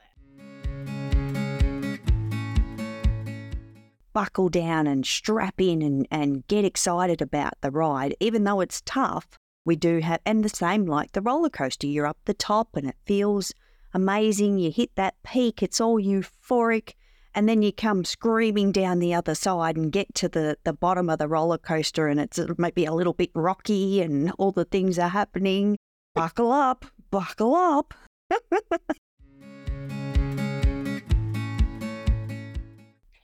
Buckle 4.17 4.49
down 4.49 4.87
and 4.87 5.05
strap 5.05 5.61
in 5.61 5.83
and, 5.83 6.07
and 6.09 6.47
get 6.47 6.65
excited 6.65 7.21
about 7.21 7.53
the 7.61 7.69
ride. 7.69 8.15
Even 8.19 8.45
though 8.45 8.61
it's 8.61 8.81
tough, 8.83 9.27
we 9.63 9.75
do 9.75 9.99
have, 9.99 10.19
and 10.25 10.43
the 10.43 10.49
same 10.49 10.87
like 10.87 11.11
the 11.11 11.21
roller 11.21 11.51
coaster, 11.51 11.85
you're 11.85 12.07
up 12.07 12.17
the 12.25 12.33
top 12.33 12.75
and 12.75 12.87
it 12.87 12.95
feels 13.05 13.53
amazing. 13.93 14.57
You 14.57 14.71
hit 14.71 14.89
that 14.95 15.21
peak, 15.21 15.61
it's 15.61 15.79
all 15.79 16.01
euphoric. 16.01 16.93
And 17.35 17.47
then 17.47 17.61
you 17.61 17.71
come 17.71 18.03
screaming 18.03 18.71
down 18.71 18.97
the 18.97 19.13
other 19.13 19.35
side 19.35 19.77
and 19.77 19.91
get 19.91 20.15
to 20.15 20.27
the, 20.27 20.57
the 20.63 20.73
bottom 20.73 21.11
of 21.11 21.19
the 21.19 21.27
roller 21.27 21.59
coaster, 21.59 22.07
and 22.07 22.19
it's 22.19 22.39
maybe 22.57 22.85
a 22.85 22.95
little 22.95 23.13
bit 23.13 23.29
rocky 23.35 24.01
and 24.01 24.31
all 24.39 24.51
the 24.51 24.65
things 24.65 24.97
are 24.97 25.09
happening. 25.09 25.77
Buckle 26.15 26.51
up, 26.51 26.85
buckle 27.11 27.53
up. 27.53 27.93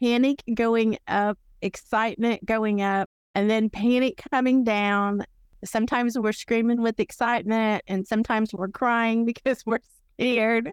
panic 0.03 0.43
going 0.53 0.97
up, 1.07 1.37
excitement 1.61 2.45
going 2.45 2.81
up, 2.81 3.09
and 3.35 3.49
then 3.49 3.69
panic 3.69 4.21
coming 4.31 4.63
down. 4.63 5.23
Sometimes 5.63 6.19
we're 6.19 6.33
screaming 6.33 6.81
with 6.81 6.99
excitement, 6.99 7.83
and 7.87 8.05
sometimes 8.05 8.53
we're 8.53 8.67
crying 8.67 9.23
because 9.31 9.65
we're 9.65 9.79
scared. 10.15 10.71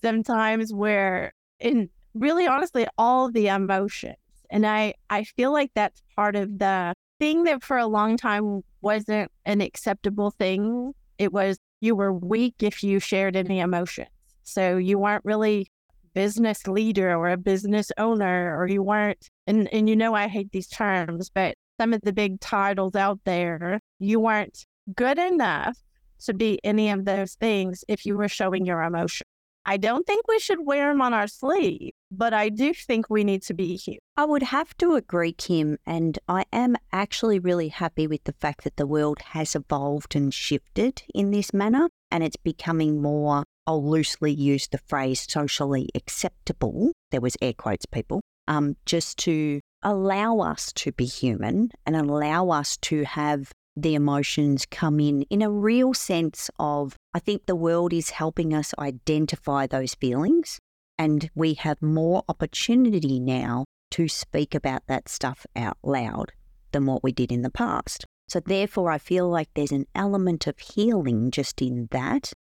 Sometimes 0.00 0.72
we're 0.72 1.32
in 1.58 1.88
really 2.14 2.46
honestly 2.46 2.86
all 2.98 3.30
the 3.30 3.48
emotions. 3.48 4.16
And 4.50 4.66
I, 4.66 4.94
I 5.10 5.24
feel 5.24 5.52
like 5.52 5.72
that's 5.74 6.00
part 6.14 6.36
of 6.36 6.58
the 6.58 6.94
thing 7.18 7.44
that 7.44 7.64
for 7.64 7.78
a 7.78 7.86
long 7.86 8.16
time 8.16 8.62
wasn't 8.80 9.30
an 9.44 9.60
acceptable 9.60 10.30
thing. 10.30 10.92
It 11.18 11.32
was 11.32 11.58
you 11.80 11.96
were 11.96 12.12
weak 12.12 12.56
if 12.60 12.82
you 12.84 13.00
shared 13.00 13.34
any 13.34 13.58
emotions. 13.58 14.08
So 14.44 14.76
you 14.76 14.98
weren't 14.98 15.24
really 15.24 15.68
business 16.14 16.66
leader 16.66 17.14
or 17.14 17.30
a 17.30 17.36
business 17.36 17.90
owner 17.98 18.56
or 18.58 18.66
you 18.68 18.82
weren't 18.82 19.28
and, 19.46 19.72
and 19.72 19.88
you 19.88 19.96
know 19.96 20.14
I 20.14 20.28
hate 20.28 20.52
these 20.52 20.68
terms, 20.68 21.30
but 21.30 21.54
some 21.80 21.92
of 21.92 22.02
the 22.02 22.12
big 22.12 22.40
titles 22.40 22.94
out 22.94 23.20
there, 23.24 23.80
you 23.98 24.20
weren't 24.20 24.64
good 24.94 25.18
enough 25.18 25.76
to 26.24 26.34
be 26.34 26.60
any 26.64 26.90
of 26.90 27.04
those 27.04 27.34
things 27.34 27.84
if 27.88 28.06
you 28.06 28.16
were 28.16 28.28
showing 28.28 28.64
your 28.64 28.82
emotion. 28.82 29.26
I 29.64 29.76
don't 29.76 30.04
think 30.06 30.26
we 30.26 30.40
should 30.40 30.66
wear 30.66 30.88
them 30.90 31.00
on 31.00 31.14
our 31.14 31.28
sleeve, 31.28 31.92
but 32.10 32.34
I 32.34 32.48
do 32.48 32.74
think 32.74 33.08
we 33.08 33.22
need 33.22 33.42
to 33.44 33.54
be 33.54 33.76
here. 33.76 33.98
I 34.16 34.24
would 34.24 34.42
have 34.42 34.76
to 34.78 34.94
agree, 34.94 35.32
Kim, 35.32 35.78
and 35.86 36.18
I 36.26 36.44
am 36.52 36.76
actually 36.90 37.38
really 37.38 37.68
happy 37.68 38.08
with 38.08 38.24
the 38.24 38.32
fact 38.32 38.64
that 38.64 38.76
the 38.76 38.88
world 38.88 39.20
has 39.20 39.54
evolved 39.54 40.16
and 40.16 40.34
shifted 40.34 41.04
in 41.14 41.30
this 41.30 41.54
manner, 41.54 41.90
and 42.10 42.24
it's 42.24 42.36
becoming 42.36 43.00
more 43.00 43.44
I'll 43.66 43.88
loosely 43.88 44.32
use 44.32 44.68
the 44.68 44.78
phrase 44.78 45.26
socially 45.28 45.88
acceptable, 45.94 46.92
there 47.10 47.20
was 47.20 47.36
air 47.40 47.52
quotes, 47.52 47.86
people, 47.86 48.20
um, 48.48 48.76
just 48.86 49.18
to 49.18 49.60
allow 49.82 50.38
us 50.40 50.72
to 50.72 50.92
be 50.92 51.04
human 51.04 51.70
and 51.86 51.96
allow 51.96 52.50
us 52.50 52.76
to 52.78 53.04
have 53.04 53.52
the 53.76 53.94
emotions 53.94 54.66
come 54.66 55.00
in 55.00 55.22
in 55.22 55.42
a 55.42 55.50
real 55.50 55.94
sense 55.94 56.50
of, 56.58 56.96
I 57.14 57.18
think 57.18 57.46
the 57.46 57.56
world 57.56 57.92
is 57.92 58.10
helping 58.10 58.52
us 58.52 58.74
identify 58.78 59.66
those 59.66 59.94
feelings. 59.94 60.58
And 60.98 61.30
we 61.34 61.54
have 61.54 61.80
more 61.80 62.22
opportunity 62.28 63.18
now 63.18 63.64
to 63.92 64.08
speak 64.08 64.54
about 64.54 64.82
that 64.88 65.08
stuff 65.08 65.46
out 65.56 65.78
loud 65.82 66.32
than 66.72 66.86
what 66.86 67.02
we 67.02 67.12
did 67.12 67.32
in 67.32 67.42
the 67.42 67.50
past. 67.50 68.04
So, 68.28 68.40
therefore, 68.40 68.90
I 68.90 68.98
feel 68.98 69.28
like 69.28 69.48
there's 69.54 69.72
an 69.72 69.86
element 69.94 70.46
of 70.46 70.58
healing 70.58 71.30
just 71.30 71.60
in 71.60 71.88
that. 71.90 72.32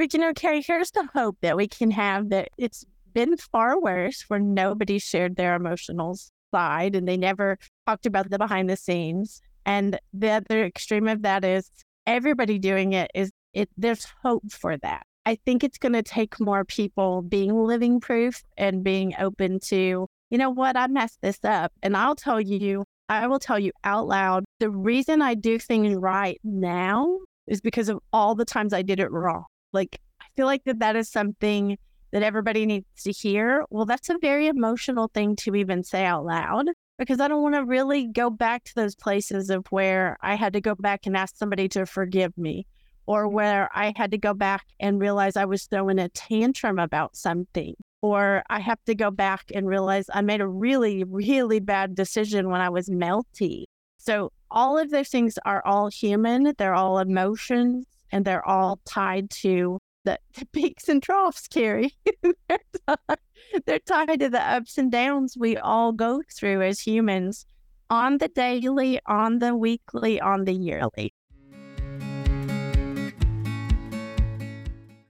But 0.00 0.14
you 0.14 0.20
know, 0.20 0.32
Kerry, 0.32 0.62
here's 0.62 0.92
the 0.92 1.06
hope 1.12 1.36
that 1.42 1.58
we 1.58 1.68
can 1.68 1.90
have 1.90 2.30
that 2.30 2.48
it's 2.56 2.86
been 3.12 3.36
far 3.36 3.78
worse 3.78 4.24
where 4.28 4.40
nobody 4.40 4.98
shared 4.98 5.36
their 5.36 5.54
emotional 5.54 6.16
side 6.54 6.96
and 6.96 7.06
they 7.06 7.18
never 7.18 7.58
talked 7.86 8.06
about 8.06 8.30
the 8.30 8.38
behind 8.38 8.70
the 8.70 8.78
scenes. 8.78 9.42
And 9.66 10.00
the 10.14 10.30
other 10.30 10.64
extreme 10.64 11.06
of 11.06 11.20
that 11.20 11.44
is 11.44 11.70
everybody 12.06 12.58
doing 12.58 12.94
it 12.94 13.10
is 13.14 13.30
it 13.52 13.68
there's 13.76 14.06
hope 14.22 14.50
for 14.50 14.78
that. 14.78 15.02
I 15.26 15.36
think 15.44 15.62
it's 15.62 15.76
going 15.76 15.92
to 15.92 16.02
take 16.02 16.40
more 16.40 16.64
people 16.64 17.20
being 17.20 17.54
living 17.62 18.00
proof 18.00 18.42
and 18.56 18.82
being 18.82 19.12
open 19.18 19.60
to, 19.66 20.06
you 20.30 20.38
know 20.38 20.48
what, 20.48 20.78
I 20.78 20.86
messed 20.86 21.20
this 21.20 21.40
up. 21.44 21.72
And 21.82 21.94
I'll 21.94 22.16
tell 22.16 22.40
you, 22.40 22.84
I 23.10 23.26
will 23.26 23.38
tell 23.38 23.58
you 23.58 23.72
out 23.84 24.08
loud, 24.08 24.46
the 24.60 24.70
reason 24.70 25.20
I 25.20 25.34
do 25.34 25.58
things 25.58 25.94
right 25.94 26.40
now 26.42 27.18
is 27.46 27.60
because 27.60 27.90
of 27.90 27.98
all 28.14 28.34
the 28.34 28.46
times 28.46 28.72
I 28.72 28.80
did 28.80 28.98
it 28.98 29.12
wrong. 29.12 29.44
Like, 29.72 30.00
I 30.20 30.26
feel 30.36 30.46
like 30.46 30.64
that 30.64 30.80
that 30.80 30.96
is 30.96 31.08
something 31.08 31.78
that 32.12 32.22
everybody 32.22 32.66
needs 32.66 32.86
to 33.04 33.12
hear. 33.12 33.64
Well, 33.70 33.86
that's 33.86 34.10
a 34.10 34.18
very 34.18 34.48
emotional 34.48 35.08
thing 35.12 35.36
to 35.36 35.54
even 35.54 35.84
say 35.84 36.04
out 36.04 36.24
loud 36.24 36.68
because 36.98 37.20
I 37.20 37.28
don't 37.28 37.42
want 37.42 37.54
to 37.54 37.64
really 37.64 38.08
go 38.08 38.30
back 38.30 38.64
to 38.64 38.74
those 38.74 38.94
places 38.94 39.48
of 39.48 39.66
where 39.70 40.18
I 40.20 40.34
had 40.34 40.52
to 40.52 40.60
go 40.60 40.74
back 40.74 41.06
and 41.06 41.16
ask 41.16 41.36
somebody 41.36 41.68
to 41.70 41.86
forgive 41.86 42.36
me 42.36 42.66
or 43.06 43.24
mm-hmm. 43.24 43.34
where 43.34 43.70
I 43.74 43.92
had 43.96 44.10
to 44.12 44.18
go 44.18 44.34
back 44.34 44.66
and 44.78 45.00
realize 45.00 45.36
I 45.36 45.44
was 45.44 45.64
throwing 45.64 45.98
a 45.98 46.08
tantrum 46.10 46.78
about 46.78 47.16
something, 47.16 47.74
or 48.02 48.42
I 48.50 48.60
have 48.60 48.82
to 48.84 48.94
go 48.94 49.10
back 49.10 49.44
and 49.54 49.66
realize 49.66 50.06
I 50.12 50.20
made 50.20 50.40
a 50.40 50.48
really, 50.48 51.04
really 51.04 51.60
bad 51.60 51.94
decision 51.94 52.50
when 52.50 52.60
I 52.60 52.68
was 52.68 52.88
melty. 52.88 53.64
So, 53.98 54.32
all 54.50 54.78
of 54.78 54.90
those 54.90 55.08
things 55.08 55.38
are 55.44 55.64
all 55.64 55.88
human, 55.88 56.54
they're 56.58 56.74
all 56.74 56.98
emotions, 56.98 57.86
and 58.12 58.24
they're 58.24 58.46
all 58.46 58.80
tied 58.84 59.30
to 59.30 59.78
the, 60.04 60.18
the 60.38 60.46
peaks 60.46 60.88
and 60.88 61.02
troughs, 61.02 61.48
Kerry. 61.48 61.94
they're, 62.22 62.58
tied, 62.86 63.18
they're 63.66 63.78
tied 63.80 64.20
to 64.20 64.28
the 64.28 64.42
ups 64.42 64.78
and 64.78 64.90
downs 64.90 65.36
we 65.38 65.56
all 65.56 65.92
go 65.92 66.22
through 66.32 66.62
as 66.62 66.80
humans 66.80 67.46
on 67.88 68.18
the 68.18 68.28
daily, 68.28 69.00
on 69.06 69.40
the 69.40 69.54
weekly, 69.54 70.20
on 70.20 70.44
the 70.44 70.52
yearly. 70.52 71.12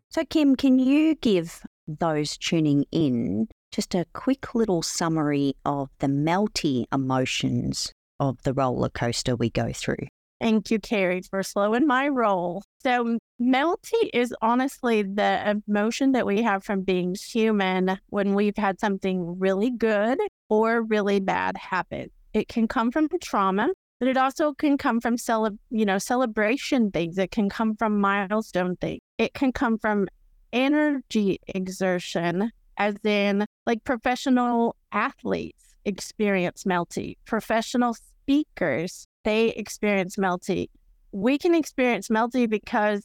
So, 0.08 0.24
Kim, 0.24 0.56
can 0.56 0.78
you 0.78 1.14
give 1.14 1.62
those 1.86 2.36
tuning 2.36 2.84
in 2.90 3.48
just 3.70 3.94
a 3.94 4.06
quick 4.12 4.54
little 4.54 4.82
summary 4.82 5.54
of 5.64 5.88
the 6.00 6.08
melty 6.08 6.86
emotions 6.92 7.92
of 8.18 8.42
the 8.42 8.52
roller 8.52 8.88
coaster 8.88 9.36
we 9.36 9.50
go 9.50 9.72
through? 9.72 10.08
Thank 10.40 10.70
you, 10.70 10.80
Kerry, 10.80 11.22
for 11.22 11.42
slowing 11.42 11.86
my 11.86 12.08
roll. 12.08 12.64
So, 12.82 13.18
melty 13.40 14.10
is 14.14 14.34
honestly 14.40 15.02
the 15.02 15.60
emotion 15.66 16.12
that 16.12 16.26
we 16.26 16.42
have 16.42 16.64
from 16.64 16.80
being 16.82 17.14
human 17.14 17.98
when 18.08 18.34
we've 18.34 18.56
had 18.56 18.80
something 18.80 19.38
really 19.38 19.70
good 19.70 20.18
or 20.48 20.82
really 20.82 21.20
bad 21.20 21.56
happen. 21.58 22.10
It 22.32 22.48
can 22.48 22.68
come 22.68 22.90
from 22.90 23.08
trauma, 23.22 23.68
but 23.98 24.08
it 24.08 24.16
also 24.16 24.54
can 24.54 24.78
come 24.78 25.00
from 25.00 25.18
cele- 25.18 25.58
you 25.70 25.84
know 25.84 25.98
celebration 25.98 26.90
things. 26.90 27.18
It 27.18 27.30
can 27.30 27.50
come 27.50 27.76
from 27.76 28.00
milestone 28.00 28.76
things. 28.76 29.00
It 29.18 29.34
can 29.34 29.52
come 29.52 29.76
from 29.76 30.08
energy 30.52 31.38
exertion, 31.48 32.50
as 32.78 32.96
in 33.04 33.44
like 33.66 33.84
professional 33.84 34.76
athletes 34.92 35.74
experience 35.84 36.64
melty, 36.64 37.16
professional 37.26 37.94
speakers 37.94 39.06
they 39.24 39.48
experience 39.50 40.16
melty. 40.16 40.68
We 41.12 41.38
can 41.38 41.54
experience 41.54 42.08
melty 42.08 42.48
because 42.48 43.04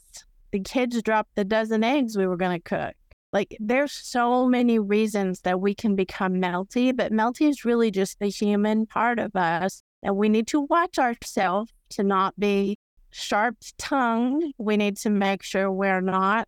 the 0.52 0.60
kids 0.60 1.02
dropped 1.02 1.36
the 1.36 1.44
dozen 1.44 1.84
eggs 1.84 2.18
we 2.18 2.28
were 2.28 2.38
going 2.38 2.60
to 2.60 2.64
cook. 2.64 2.94
Like 3.34 3.58
there's 3.60 3.92
so 3.92 4.48
many 4.48 4.80
reasons 4.80 5.42
that 5.42 5.60
we 5.60 5.76
can 5.76 5.96
become 5.96 6.36
melty, 6.36 6.96
but 6.96 7.12
melty 7.12 7.50
is 7.50 7.66
really 7.66 7.92
just 7.92 8.20
the 8.20 8.28
human 8.28 8.86
part 8.86 9.20
of 9.20 9.36
us 9.36 9.82
and 10.04 10.16
we 10.16 10.30
need 10.30 10.48
to 10.48 10.62
watch 10.62 11.00
ourselves 11.00 11.72
to 11.90 12.04
not 12.04 12.40
be 12.40 12.78
sharp 13.10 13.58
tongued. 13.78 14.44
We 14.58 14.78
need 14.78 14.98
to 14.98 15.10
make 15.10 15.42
sure 15.42 15.72
we're 15.72 16.02
not 16.02 16.48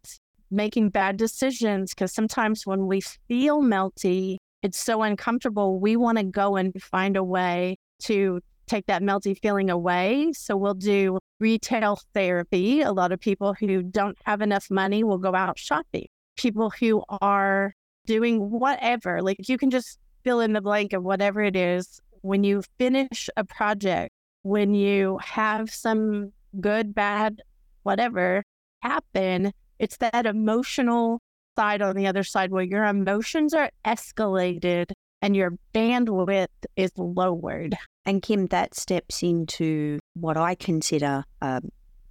making 0.51 0.89
bad 0.91 1.17
decisions 1.17 1.93
because 1.93 2.13
sometimes 2.13 2.65
when 2.65 2.87
we 2.87 3.01
feel 3.01 3.61
melty, 3.61 4.37
it's 4.61 4.79
so 4.79 5.01
uncomfortable. 5.01 5.79
We 5.79 5.95
want 5.95 6.19
to 6.19 6.23
go 6.23 6.55
and 6.55 6.71
find 6.81 7.17
a 7.17 7.23
way 7.23 7.77
to 8.03 8.41
take 8.67 8.85
that 8.87 9.01
melty 9.01 9.37
feeling 9.41 9.69
away. 9.69 10.31
So 10.33 10.55
we'll 10.55 10.73
do 10.73 11.19
retail 11.39 11.99
therapy. 12.13 12.81
A 12.81 12.91
lot 12.91 13.11
of 13.11 13.19
people 13.19 13.53
who 13.53 13.83
don't 13.83 14.17
have 14.25 14.41
enough 14.41 14.69
money 14.69 15.03
will 15.03 15.17
go 15.17 15.33
out 15.35 15.57
shopping. 15.57 16.07
People 16.37 16.69
who 16.69 17.03
are 17.21 17.73
doing 18.05 18.51
whatever, 18.51 19.21
like 19.21 19.49
you 19.49 19.57
can 19.57 19.69
just 19.69 19.99
fill 20.23 20.39
in 20.39 20.53
the 20.53 20.61
blank 20.61 20.93
of 20.93 21.03
whatever 21.03 21.41
it 21.41 21.55
is 21.55 21.99
when 22.21 22.43
you 22.43 22.63
finish 22.77 23.29
a 23.37 23.43
project, 23.43 24.11
when 24.43 24.73
you 24.73 25.17
have 25.19 25.69
some 25.69 26.31
good, 26.59 26.93
bad, 26.93 27.41
whatever 27.83 28.43
happen, 28.81 29.51
it's 29.79 29.97
that 29.97 30.25
emotional 30.25 31.21
side 31.57 31.81
on 31.81 31.95
the 31.95 32.07
other 32.07 32.23
side 32.23 32.51
where 32.51 32.63
your 32.63 32.85
emotions 32.85 33.53
are 33.53 33.71
escalated 33.85 34.91
and 35.21 35.35
your 35.35 35.53
bandwidth 35.73 36.47
is 36.75 36.91
lowered. 36.97 37.75
And 38.07 38.21
Kim, 38.21 38.45
that 38.47 38.73
steps 38.73 39.21
into 39.21 39.99
what 40.13 40.37
I 40.37 40.55
consider 40.55 41.25
a, 41.41 41.61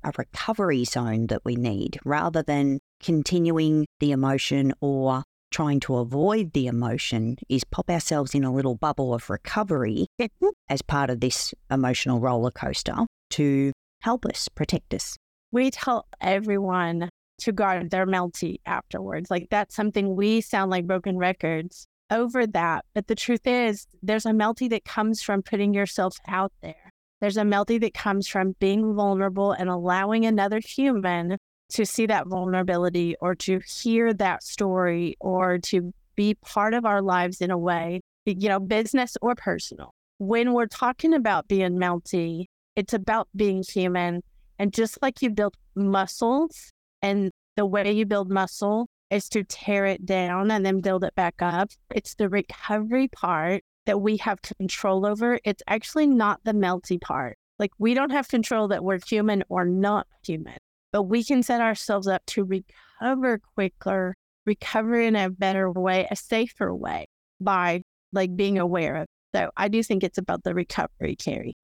a 0.04 0.12
recovery 0.18 0.84
zone 0.84 1.28
that 1.28 1.42
we 1.42 1.56
need 1.56 1.98
rather 2.04 2.42
than 2.42 2.80
continuing 3.02 3.86
the 3.98 4.12
emotion 4.12 4.74
or 4.82 5.22
trying 5.50 5.80
to 5.80 5.96
avoid 5.96 6.52
the 6.52 6.66
emotion 6.66 7.38
is 7.48 7.64
pop 7.64 7.88
ourselves 7.88 8.34
in 8.34 8.44
a 8.44 8.52
little 8.52 8.74
bubble 8.74 9.14
of 9.14 9.30
recovery 9.30 10.06
as 10.68 10.82
part 10.82 11.08
of 11.08 11.20
this 11.20 11.54
emotional 11.70 12.20
roller 12.20 12.50
coaster 12.50 12.96
to 13.30 13.72
help 14.02 14.26
us, 14.26 14.48
protect 14.48 14.92
us. 14.92 15.16
We 15.50 15.70
tell 15.70 16.06
everyone 16.20 17.08
to 17.38 17.52
guard 17.52 17.90
their 17.90 18.06
melty 18.06 18.58
afterwards. 18.66 19.30
Like 19.30 19.48
that's 19.50 19.74
something 19.74 20.14
we 20.14 20.42
sound 20.42 20.70
like 20.70 20.86
broken 20.86 21.16
records 21.16 21.86
over 22.10 22.46
that. 22.46 22.84
But 22.94 23.06
the 23.06 23.14
truth 23.14 23.46
is, 23.46 23.86
there's 24.02 24.26
a 24.26 24.30
melty 24.30 24.68
that 24.70 24.84
comes 24.84 25.22
from 25.22 25.42
putting 25.42 25.74
yourself 25.74 26.16
out 26.28 26.52
there. 26.62 26.92
There's 27.20 27.36
a 27.36 27.42
melty 27.42 27.80
that 27.80 27.94
comes 27.94 28.28
from 28.28 28.54
being 28.58 28.94
vulnerable 28.94 29.52
and 29.52 29.68
allowing 29.68 30.26
another 30.26 30.60
human 30.60 31.38
to 31.70 31.86
see 31.86 32.06
that 32.06 32.26
vulnerability 32.26 33.16
or 33.20 33.34
to 33.34 33.60
hear 33.66 34.12
that 34.14 34.42
story 34.42 35.16
or 35.20 35.58
to 35.58 35.92
be 36.14 36.34
part 36.34 36.74
of 36.74 36.84
our 36.84 37.02
lives 37.02 37.40
in 37.40 37.50
a 37.50 37.58
way, 37.58 38.00
you 38.24 38.48
know, 38.48 38.60
business 38.60 39.16
or 39.22 39.34
personal. 39.34 39.92
When 40.18 40.52
we're 40.52 40.66
talking 40.66 41.12
about 41.12 41.48
being 41.48 41.76
melty, 41.76 42.44
it's 42.76 42.94
about 42.94 43.28
being 43.34 43.64
human. 43.68 44.22
And 44.58 44.72
just 44.72 45.02
like 45.02 45.20
you 45.22 45.30
build 45.30 45.54
muscles, 45.74 46.72
and 47.02 47.30
the 47.56 47.66
way 47.66 47.92
you 47.92 48.06
build 48.06 48.30
muscle 48.30 48.86
is 49.10 49.28
to 49.30 49.44
tear 49.44 49.86
it 49.86 50.04
down 50.04 50.50
and 50.50 50.64
then 50.64 50.80
build 50.80 51.04
it 51.04 51.14
back 51.14 51.40
up, 51.40 51.70
it's 51.94 52.14
the 52.14 52.28
recovery 52.28 53.08
part 53.08 53.62
that 53.86 54.00
we 54.00 54.16
have 54.18 54.42
control 54.42 55.06
over. 55.06 55.38
It's 55.44 55.62
actually 55.66 56.06
not 56.06 56.40
the 56.44 56.52
melty 56.52 57.00
part. 57.00 57.38
Like 57.58 57.72
we 57.78 57.94
don't 57.94 58.10
have 58.10 58.28
control 58.28 58.68
that 58.68 58.84
we're 58.84 58.98
human 59.06 59.44
or 59.48 59.64
not 59.64 60.06
human 60.24 60.58
but 60.96 61.02
we 61.02 61.22
can 61.22 61.42
set 61.42 61.60
ourselves 61.60 62.06
up 62.06 62.24
to 62.24 62.42
recover 62.42 63.38
quicker, 63.54 64.14
recover 64.46 64.98
in 64.98 65.14
a 65.14 65.28
better 65.28 65.70
way, 65.70 66.08
a 66.10 66.16
safer 66.16 66.74
way 66.74 67.06
by 67.38 67.82
like 68.12 68.34
being 68.34 68.58
aware 68.58 68.96
of. 68.96 69.06
So 69.34 69.50
I 69.58 69.68
do 69.68 69.82
think 69.82 70.02
it's 70.02 70.16
about 70.16 70.44
the 70.44 70.54
recovery, 70.54 71.16
Kerry. 71.16 71.54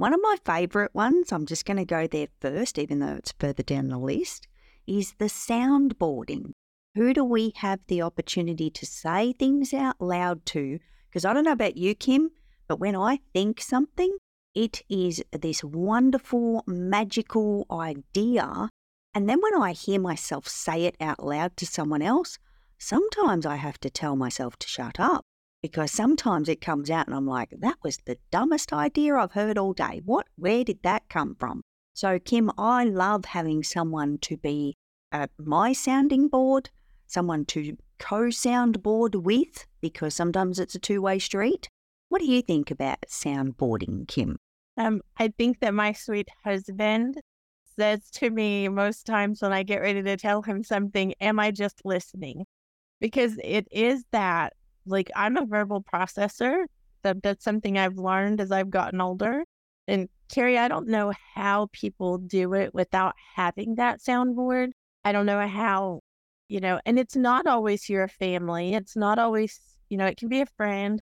One 0.00 0.14
of 0.14 0.20
my 0.22 0.36
favorite 0.46 0.94
ones, 0.94 1.30
I'm 1.30 1.44
just 1.44 1.66
going 1.66 1.76
to 1.76 1.84
go 1.84 2.06
there 2.06 2.28
first, 2.40 2.78
even 2.78 3.00
though 3.00 3.16
it's 3.16 3.34
further 3.38 3.62
down 3.62 3.88
the 3.88 3.98
list, 3.98 4.48
is 4.86 5.12
the 5.18 5.26
soundboarding. 5.26 6.52
Who 6.94 7.12
do 7.12 7.22
we 7.22 7.52
have 7.56 7.80
the 7.86 8.00
opportunity 8.00 8.70
to 8.70 8.86
say 8.86 9.34
things 9.34 9.74
out 9.74 10.00
loud 10.00 10.46
to? 10.46 10.78
Because 11.10 11.26
I 11.26 11.34
don't 11.34 11.44
know 11.44 11.52
about 11.52 11.76
you, 11.76 11.94
Kim, 11.94 12.30
but 12.66 12.80
when 12.80 12.96
I 12.96 13.18
think 13.34 13.60
something, 13.60 14.16
it 14.54 14.80
is 14.88 15.22
this 15.38 15.62
wonderful, 15.62 16.64
magical 16.66 17.66
idea. 17.70 18.70
And 19.12 19.28
then 19.28 19.42
when 19.42 19.60
I 19.60 19.72
hear 19.72 20.00
myself 20.00 20.48
say 20.48 20.86
it 20.86 20.96
out 20.98 21.22
loud 21.22 21.58
to 21.58 21.66
someone 21.66 22.00
else, 22.00 22.38
sometimes 22.78 23.44
I 23.44 23.56
have 23.56 23.78
to 23.80 23.90
tell 23.90 24.16
myself 24.16 24.58
to 24.60 24.66
shut 24.66 24.98
up 24.98 25.26
because 25.62 25.92
sometimes 25.92 26.48
it 26.48 26.60
comes 26.60 26.90
out 26.90 27.06
and 27.06 27.14
I'm 27.14 27.26
like, 27.26 27.50
that 27.58 27.76
was 27.82 27.98
the 28.04 28.18
dumbest 28.30 28.72
idea 28.72 29.16
I've 29.16 29.32
heard 29.32 29.58
all 29.58 29.72
day. 29.72 30.00
What, 30.04 30.26
where 30.36 30.64
did 30.64 30.82
that 30.82 31.08
come 31.08 31.36
from? 31.38 31.62
So, 31.94 32.18
Kim, 32.18 32.50
I 32.56 32.84
love 32.84 33.26
having 33.26 33.62
someone 33.62 34.18
to 34.22 34.36
be 34.36 34.74
at 35.12 35.30
my 35.38 35.72
sounding 35.72 36.28
board, 36.28 36.70
someone 37.06 37.44
to 37.46 37.76
co 37.98 38.22
soundboard 38.28 39.22
with, 39.22 39.66
because 39.80 40.14
sometimes 40.14 40.58
it's 40.58 40.74
a 40.74 40.78
two 40.78 41.02
way 41.02 41.18
street. 41.18 41.68
What 42.08 42.20
do 42.20 42.30
you 42.30 42.42
think 42.42 42.70
about 42.70 43.04
soundboarding, 43.08 44.08
Kim? 44.08 44.36
Um, 44.76 45.02
I 45.18 45.28
think 45.28 45.60
that 45.60 45.74
my 45.74 45.92
sweet 45.92 46.28
husband 46.42 47.20
says 47.78 48.10
to 48.12 48.30
me 48.30 48.68
most 48.68 49.04
times 49.06 49.42
when 49.42 49.52
I 49.52 49.62
get 49.62 49.80
ready 49.80 50.02
to 50.02 50.16
tell 50.16 50.42
him 50.42 50.64
something, 50.64 51.14
Am 51.20 51.38
I 51.38 51.50
just 51.50 51.82
listening? 51.84 52.46
Because 53.00 53.38
it 53.42 53.66
is 53.70 54.04
that, 54.12 54.54
like, 54.86 55.10
I'm 55.16 55.36
a 55.36 55.46
verbal 55.46 55.82
processor. 55.82 56.64
That, 57.02 57.22
that's 57.22 57.44
something 57.44 57.78
I've 57.78 57.96
learned 57.96 58.40
as 58.40 58.52
I've 58.52 58.70
gotten 58.70 59.00
older 59.00 59.44
And 59.88 60.08
Kerry, 60.28 60.58
I 60.58 60.68
don't 60.68 60.88
know 60.88 61.12
how 61.34 61.68
people 61.72 62.18
do 62.18 62.54
it 62.54 62.74
without 62.74 63.14
having 63.34 63.76
that 63.76 64.00
soundboard. 64.00 64.70
I 65.04 65.12
don't 65.12 65.26
know 65.26 65.46
how, 65.46 66.00
you 66.48 66.60
know, 66.60 66.80
and 66.86 66.98
it's 66.98 67.16
not 67.16 67.46
always 67.46 67.88
your 67.88 68.08
family. 68.08 68.74
It's 68.74 68.96
not 68.96 69.18
always, 69.18 69.60
you 69.88 69.96
know, 69.96 70.06
it 70.06 70.16
can 70.18 70.28
be 70.28 70.40
a 70.40 70.46
friend, 70.56 71.00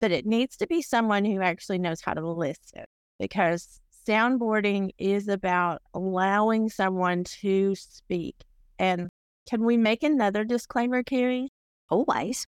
but 0.00 0.10
it 0.12 0.26
needs 0.26 0.56
to 0.58 0.66
be 0.66 0.82
someone 0.82 1.24
who 1.24 1.40
actually 1.42 1.78
knows 1.78 2.00
how 2.02 2.14
to 2.14 2.28
listen 2.28 2.84
because 3.18 3.80
soundboarding 4.06 4.90
is 4.98 5.28
about 5.28 5.82
allowing 5.94 6.68
someone 6.68 7.24
to 7.24 7.74
speak. 7.76 8.36
And 8.78 9.08
can 9.48 9.64
we 9.64 9.76
make 9.76 10.02
another 10.02 10.44
disclaimer, 10.44 11.02
Kerry? 11.02 11.50
Always. 11.90 12.46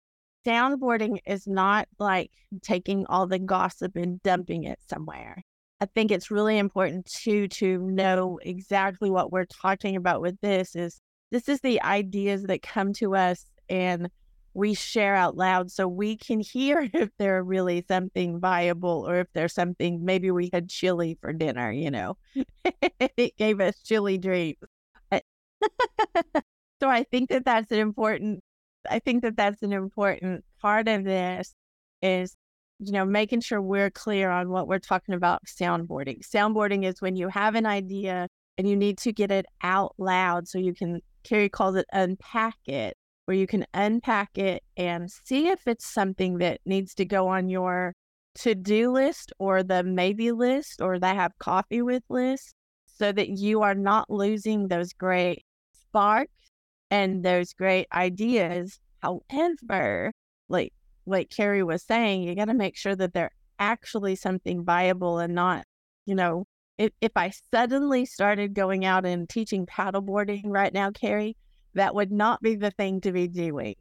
Soundboarding 0.45 1.19
is 1.25 1.47
not 1.47 1.87
like 1.99 2.31
taking 2.61 3.05
all 3.07 3.27
the 3.27 3.39
gossip 3.39 3.95
and 3.95 4.21
dumping 4.23 4.63
it 4.63 4.79
somewhere. 4.87 5.43
I 5.79 5.85
think 5.85 6.11
it's 6.11 6.31
really 6.31 6.57
important 6.57 7.05
too 7.05 7.47
to 7.49 7.77
know 7.79 8.39
exactly 8.41 9.09
what 9.09 9.31
we're 9.31 9.45
talking 9.45 9.95
about 9.95 10.21
with 10.21 10.39
this 10.41 10.75
is 10.75 11.01
this 11.31 11.49
is 11.49 11.59
the 11.61 11.81
ideas 11.81 12.43
that 12.43 12.61
come 12.61 12.93
to 12.93 13.15
us 13.15 13.45
and 13.67 14.09
we 14.53 14.75
share 14.75 15.15
out 15.15 15.35
loud 15.35 15.71
so 15.71 15.87
we 15.87 16.15
can 16.15 16.39
hear 16.39 16.87
if 16.93 17.09
they're 17.17 17.43
really 17.43 17.83
something 17.87 18.39
viable 18.39 19.05
or 19.07 19.19
if 19.19 19.27
there's 19.33 19.53
something 19.53 20.05
maybe 20.05 20.31
we 20.31 20.49
had 20.53 20.69
chili 20.69 21.17
for 21.19 21.33
dinner, 21.33 21.71
you 21.71 21.91
know. 21.91 22.17
it 23.17 23.35
gave 23.37 23.59
us 23.59 23.81
chili 23.83 24.17
dreams. 24.17 24.57
so 25.11 25.21
I 26.89 27.03
think 27.03 27.29
that 27.29 27.45
that's 27.45 27.71
an 27.71 27.79
important 27.79 28.43
I 28.89 28.99
think 28.99 29.23
that 29.23 29.37
that's 29.37 29.61
an 29.61 29.73
important 29.73 30.43
part 30.61 30.87
of 30.87 31.03
this 31.03 31.53
is 32.01 32.35
you 32.79 32.91
know 32.91 33.05
making 33.05 33.41
sure 33.41 33.61
we're 33.61 33.91
clear 33.91 34.29
on 34.29 34.49
what 34.49 34.67
we're 34.67 34.79
talking 34.79 35.15
about 35.15 35.45
soundboarding. 35.45 36.27
Soundboarding 36.27 36.85
is 36.85 37.01
when 37.01 37.15
you 37.15 37.29
have 37.29 37.55
an 37.55 37.65
idea 37.65 38.27
and 38.57 38.67
you 38.67 38.75
need 38.75 38.97
to 38.99 39.11
get 39.11 39.31
it 39.31 39.45
out 39.61 39.93
loud 39.97 40.47
so 40.47 40.57
you 40.57 40.73
can 40.73 41.01
Kerry 41.23 41.49
calls 41.49 41.75
it 41.75 41.85
unpack 41.93 42.57
it 42.65 42.97
where 43.25 43.37
you 43.37 43.47
can 43.47 43.65
unpack 43.73 44.37
it 44.37 44.63
and 44.75 45.09
see 45.09 45.47
if 45.47 45.65
it's 45.67 45.85
something 45.85 46.39
that 46.39 46.59
needs 46.65 46.93
to 46.95 47.05
go 47.05 47.27
on 47.27 47.49
your 47.49 47.93
to 48.35 48.55
do 48.55 48.91
list 48.91 49.31
or 49.39 49.63
the 49.63 49.83
maybe 49.83 50.31
list 50.31 50.81
or 50.81 50.99
the 50.99 51.07
have 51.07 51.31
coffee 51.39 51.81
with 51.81 52.03
list 52.09 52.53
so 52.85 53.11
that 53.11 53.29
you 53.29 53.61
are 53.61 53.75
not 53.75 54.09
losing 54.09 54.67
those 54.67 54.91
great 54.93 55.45
sparks 55.71 56.42
and 56.91 57.23
those 57.23 57.53
great 57.53 57.87
ideas. 57.93 58.79
However, 59.01 60.11
like 60.49 60.73
like 61.05 61.29
Kerry 61.29 61.63
was 61.63 61.83
saying, 61.83 62.23
you 62.23 62.35
got 62.35 62.45
to 62.45 62.53
make 62.53 62.77
sure 62.77 62.95
that 62.95 63.13
they're 63.13 63.31
actually 63.59 64.15
something 64.15 64.63
viable 64.63 65.19
and 65.19 65.35
not, 65.35 65.65
you 66.05 66.15
know, 66.15 66.45
if, 66.77 66.91
if 67.01 67.11
I 67.15 67.31
suddenly 67.53 68.05
started 68.05 68.53
going 68.53 68.85
out 68.85 69.05
and 69.05 69.29
teaching 69.29 69.65
paddleboarding 69.65 70.43
right 70.45 70.73
now, 70.73 70.91
Kerry, 70.91 71.35
that 71.73 71.93
would 71.93 72.11
not 72.11 72.41
be 72.41 72.55
the 72.55 72.71
thing 72.71 73.01
to 73.01 73.11
be 73.11 73.27
doing. 73.27 73.75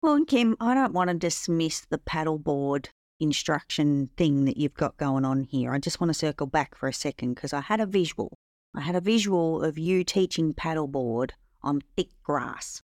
Well, 0.00 0.14
and 0.14 0.26
Kim, 0.26 0.56
I 0.60 0.74
don't 0.74 0.92
want 0.92 1.10
to 1.10 1.14
dismiss 1.14 1.84
the 1.90 1.98
paddleboard 1.98 2.88
instruction 3.20 4.10
thing 4.16 4.44
that 4.44 4.56
you've 4.56 4.74
got 4.74 4.96
going 4.96 5.24
on 5.24 5.44
here. 5.44 5.72
I 5.72 5.78
just 5.78 6.00
want 6.00 6.10
to 6.10 6.18
circle 6.18 6.46
back 6.46 6.76
for 6.76 6.88
a 6.88 6.92
second 6.92 7.34
because 7.34 7.52
I 7.52 7.60
had 7.60 7.80
a 7.80 7.86
visual. 7.86 8.32
I 8.74 8.82
had 8.82 8.94
a 8.94 9.00
visual 9.00 9.62
of 9.62 9.78
you 9.78 10.04
teaching 10.04 10.52
paddleboard 10.54 11.30
on 11.62 11.82
thick 11.96 12.10
grass. 12.22 12.82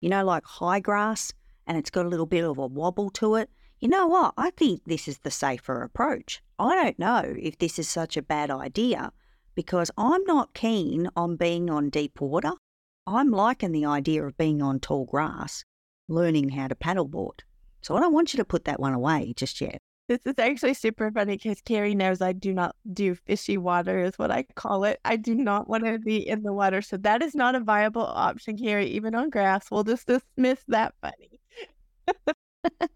You 0.00 0.08
know, 0.08 0.24
like 0.24 0.44
high 0.44 0.80
grass, 0.80 1.32
and 1.66 1.76
it's 1.76 1.90
got 1.90 2.06
a 2.06 2.08
little 2.08 2.26
bit 2.26 2.44
of 2.44 2.58
a 2.58 2.66
wobble 2.66 3.10
to 3.10 3.34
it. 3.36 3.50
You 3.78 3.88
know 3.88 4.06
what? 4.06 4.34
I 4.36 4.50
think 4.50 4.84
this 4.84 5.06
is 5.06 5.18
the 5.18 5.30
safer 5.30 5.82
approach. 5.82 6.42
I 6.58 6.74
don't 6.74 6.98
know 6.98 7.34
if 7.38 7.58
this 7.58 7.78
is 7.78 7.88
such 7.88 8.16
a 8.16 8.22
bad 8.22 8.50
idea, 8.50 9.12
because 9.54 9.90
I'm 9.98 10.24
not 10.24 10.54
keen 10.54 11.08
on 11.16 11.36
being 11.36 11.68
on 11.70 11.90
deep 11.90 12.20
water. 12.20 12.52
I'm 13.06 13.30
liking 13.30 13.72
the 13.72 13.84
idea 13.84 14.24
of 14.24 14.36
being 14.36 14.62
on 14.62 14.80
tall 14.80 15.04
grass, 15.04 15.64
learning 16.08 16.50
how 16.50 16.68
to 16.68 16.74
paddleboard. 16.74 17.40
So 17.82 17.96
I 17.96 18.00
don't 18.00 18.14
want 18.14 18.32
you 18.32 18.38
to 18.38 18.44
put 18.44 18.64
that 18.64 18.80
one 18.80 18.94
away 18.94 19.32
just 19.36 19.60
yet. 19.60 19.80
This 20.08 20.20
is 20.24 20.38
actually 20.38 20.74
super 20.74 21.10
funny 21.10 21.36
because 21.36 21.60
Kerry 21.62 21.94
knows 21.94 22.20
I 22.20 22.32
do 22.32 22.52
not 22.52 22.76
do 22.92 23.14
fishy 23.14 23.58
water, 23.58 24.04
is 24.04 24.18
what 24.18 24.30
I 24.30 24.44
call 24.54 24.84
it. 24.84 25.00
I 25.04 25.16
do 25.16 25.34
not 25.34 25.68
want 25.68 25.84
to 25.84 25.98
be 25.98 26.26
in 26.28 26.42
the 26.42 26.52
water. 26.52 26.80
So 26.80 26.96
that 26.98 27.22
is 27.22 27.34
not 27.34 27.56
a 27.56 27.60
viable 27.60 28.06
option, 28.06 28.56
Kerry, 28.56 28.86
even 28.90 29.14
on 29.16 29.30
grass. 29.30 29.70
We'll 29.70 29.84
just 29.84 30.06
dismiss 30.06 30.60
that 30.68 30.94
funny. 31.02 31.40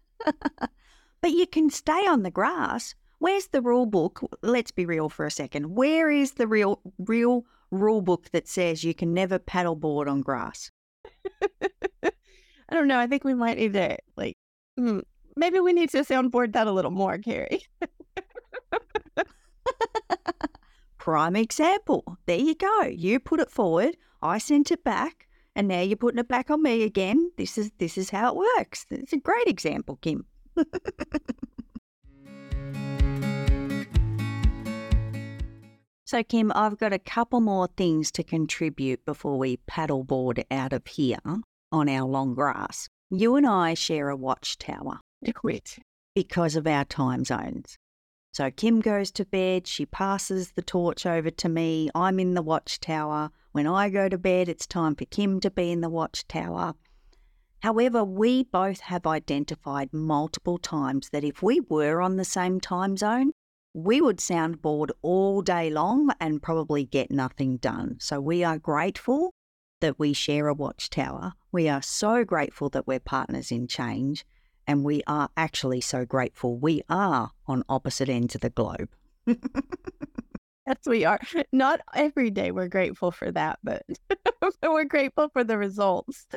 but 1.21 1.31
you 1.31 1.47
can 1.47 1.69
stay 1.69 2.07
on 2.07 2.23
the 2.23 2.31
grass 2.31 2.95
Where's 3.21 3.49
the 3.49 3.61
rule 3.61 3.85
book? 3.85 4.19
Let's 4.41 4.71
be 4.71 4.87
real 4.87 5.07
for 5.07 5.27
a 5.27 5.31
second. 5.31 5.75
Where 5.75 6.09
is 6.09 6.31
the 6.31 6.47
real 6.47 6.81
real 6.97 7.45
rule 7.69 8.01
book 8.01 8.27
that 8.31 8.47
says 8.47 8.83
you 8.83 8.95
can 8.95 9.13
never 9.13 9.37
paddleboard 9.37 10.09
on 10.09 10.21
grass? 10.21 10.71
I 12.03 12.11
don't 12.71 12.87
know. 12.87 12.97
I 12.97 13.05
think 13.05 13.23
we 13.23 13.35
might 13.35 13.59
need 13.59 13.73
to 13.73 13.95
like 14.17 14.37
hmm, 14.75 15.01
maybe 15.35 15.59
we 15.59 15.73
need 15.73 15.89
to 15.91 15.99
soundboard 15.99 16.53
that 16.53 16.67
a 16.67 16.71
little 16.71 16.91
more, 16.91 17.17
Kerry. 17.17 17.61
Prime 20.97 21.35
example. 21.35 22.17
There 22.25 22.37
you 22.37 22.55
go. 22.55 22.83
You 22.83 23.19
put 23.19 23.39
it 23.39 23.49
forward. 23.49 23.97
I 24.21 24.37
sent 24.37 24.71
it 24.71 24.83
back, 24.83 25.27
and 25.55 25.67
now 25.67 25.81
you're 25.81 25.97
putting 25.97 26.19
it 26.19 26.27
back 26.27 26.51
on 26.51 26.61
me 26.61 26.83
again. 26.83 27.31
This 27.37 27.57
is 27.57 27.71
this 27.79 27.97
is 27.97 28.11
how 28.11 28.29
it 28.29 28.35
works. 28.35 28.85
It's 28.91 29.13
a 29.13 29.17
great 29.17 29.47
example, 29.47 29.97
Kim. 30.01 30.25
So, 36.11 36.21
Kim, 36.23 36.51
I've 36.53 36.77
got 36.77 36.91
a 36.91 36.99
couple 36.99 37.39
more 37.39 37.69
things 37.77 38.11
to 38.11 38.21
contribute 38.21 39.05
before 39.05 39.37
we 39.37 39.59
paddleboard 39.65 40.43
out 40.51 40.73
of 40.73 40.85
here 40.85 41.19
on 41.71 41.87
our 41.87 42.05
long 42.05 42.33
grass. 42.33 42.89
You 43.09 43.37
and 43.37 43.47
I 43.47 43.75
share 43.75 44.09
a 44.09 44.17
watchtower. 44.17 44.99
Quit. 45.35 45.77
Because 46.15 46.55
of 46.55 46.65
our 46.65 46.85
time 46.85 47.23
zones. 47.23 47.77
So, 48.33 48.49
Kim 48.49 48.79
goes 48.79 49.11
to 49.11 49.25
bed, 49.25 49.67
she 49.67 49.85
passes 49.85 50.51
the 50.51 50.61
torch 50.61 51.05
over 51.05 51.29
to 51.29 51.49
me. 51.49 51.89
I'm 51.93 52.19
in 52.19 52.33
the 52.33 52.41
watchtower. 52.41 53.29
When 53.51 53.67
I 53.67 53.89
go 53.89 54.09
to 54.09 54.17
bed, 54.17 54.47
it's 54.49 54.65
time 54.65 54.95
for 54.95 55.05
Kim 55.05 55.39
to 55.41 55.51
be 55.51 55.71
in 55.71 55.81
the 55.81 55.89
watchtower. 55.89 56.73
However, 57.61 58.03
we 58.03 58.43
both 58.43 58.79
have 58.79 59.05
identified 59.05 59.93
multiple 59.93 60.57
times 60.57 61.09
that 61.09 61.23
if 61.23 61.43
we 61.43 61.59
were 61.59 62.01
on 62.01 62.15
the 62.15 62.25
same 62.25 62.59
time 62.59 62.97
zone, 62.97 63.31
we 63.73 64.01
would 64.01 64.17
soundboard 64.17 64.89
all 65.01 65.41
day 65.41 65.69
long 65.69 66.09
and 66.19 66.41
probably 66.41 66.85
get 66.85 67.11
nothing 67.11 67.57
done. 67.57 67.97
So 67.99 68.19
we 68.19 68.43
are 68.43 68.57
grateful 68.57 69.33
that 69.81 69.99
we 69.99 70.13
share 70.13 70.47
a 70.47 70.53
watchtower. 70.53 71.33
We 71.51 71.69
are 71.69 71.81
so 71.81 72.23
grateful 72.23 72.69
that 72.69 72.87
we're 72.87 72.99
partners 72.99 73.51
in 73.51 73.67
change. 73.67 74.25
And 74.67 74.83
we 74.83 75.01
are 75.07 75.29
actually 75.35 75.81
so 75.81 76.05
grateful 76.05 76.57
we 76.57 76.83
are 76.89 77.31
on 77.47 77.63
opposite 77.67 78.09
ends 78.09 78.35
of 78.35 78.41
the 78.41 78.49
globe. 78.49 78.89
yes, 79.27 80.77
we 80.85 81.05
are. 81.05 81.19
Not 81.51 81.81
every 81.93 82.29
day 82.29 82.51
we're 82.51 82.67
grateful 82.67 83.11
for 83.11 83.31
that, 83.31 83.59
but 83.63 83.83
we're 84.63 84.85
grateful 84.85 85.29
for 85.29 85.43
the 85.43 85.57
results. 85.57 86.27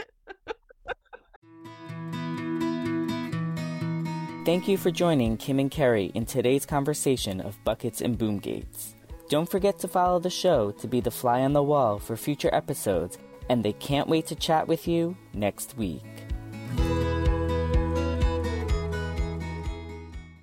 Thank 4.44 4.68
you 4.68 4.76
for 4.76 4.90
joining 4.90 5.38
Kim 5.38 5.58
and 5.58 5.70
Kerry 5.70 6.12
in 6.14 6.26
today's 6.26 6.66
conversation 6.66 7.40
of 7.40 7.56
buckets 7.64 8.02
and 8.02 8.18
boom 8.18 8.38
gates. 8.38 8.94
Don't 9.30 9.50
forget 9.50 9.78
to 9.78 9.88
follow 9.88 10.18
the 10.18 10.28
show 10.28 10.70
to 10.72 10.86
be 10.86 11.00
the 11.00 11.10
fly 11.10 11.40
on 11.40 11.54
the 11.54 11.62
wall 11.62 11.98
for 11.98 12.14
future 12.14 12.50
episodes, 12.52 13.16
and 13.48 13.64
they 13.64 13.72
can't 13.72 14.06
wait 14.06 14.26
to 14.26 14.34
chat 14.34 14.68
with 14.68 14.86
you 14.86 15.16
next 15.32 15.78
week. 15.78 16.02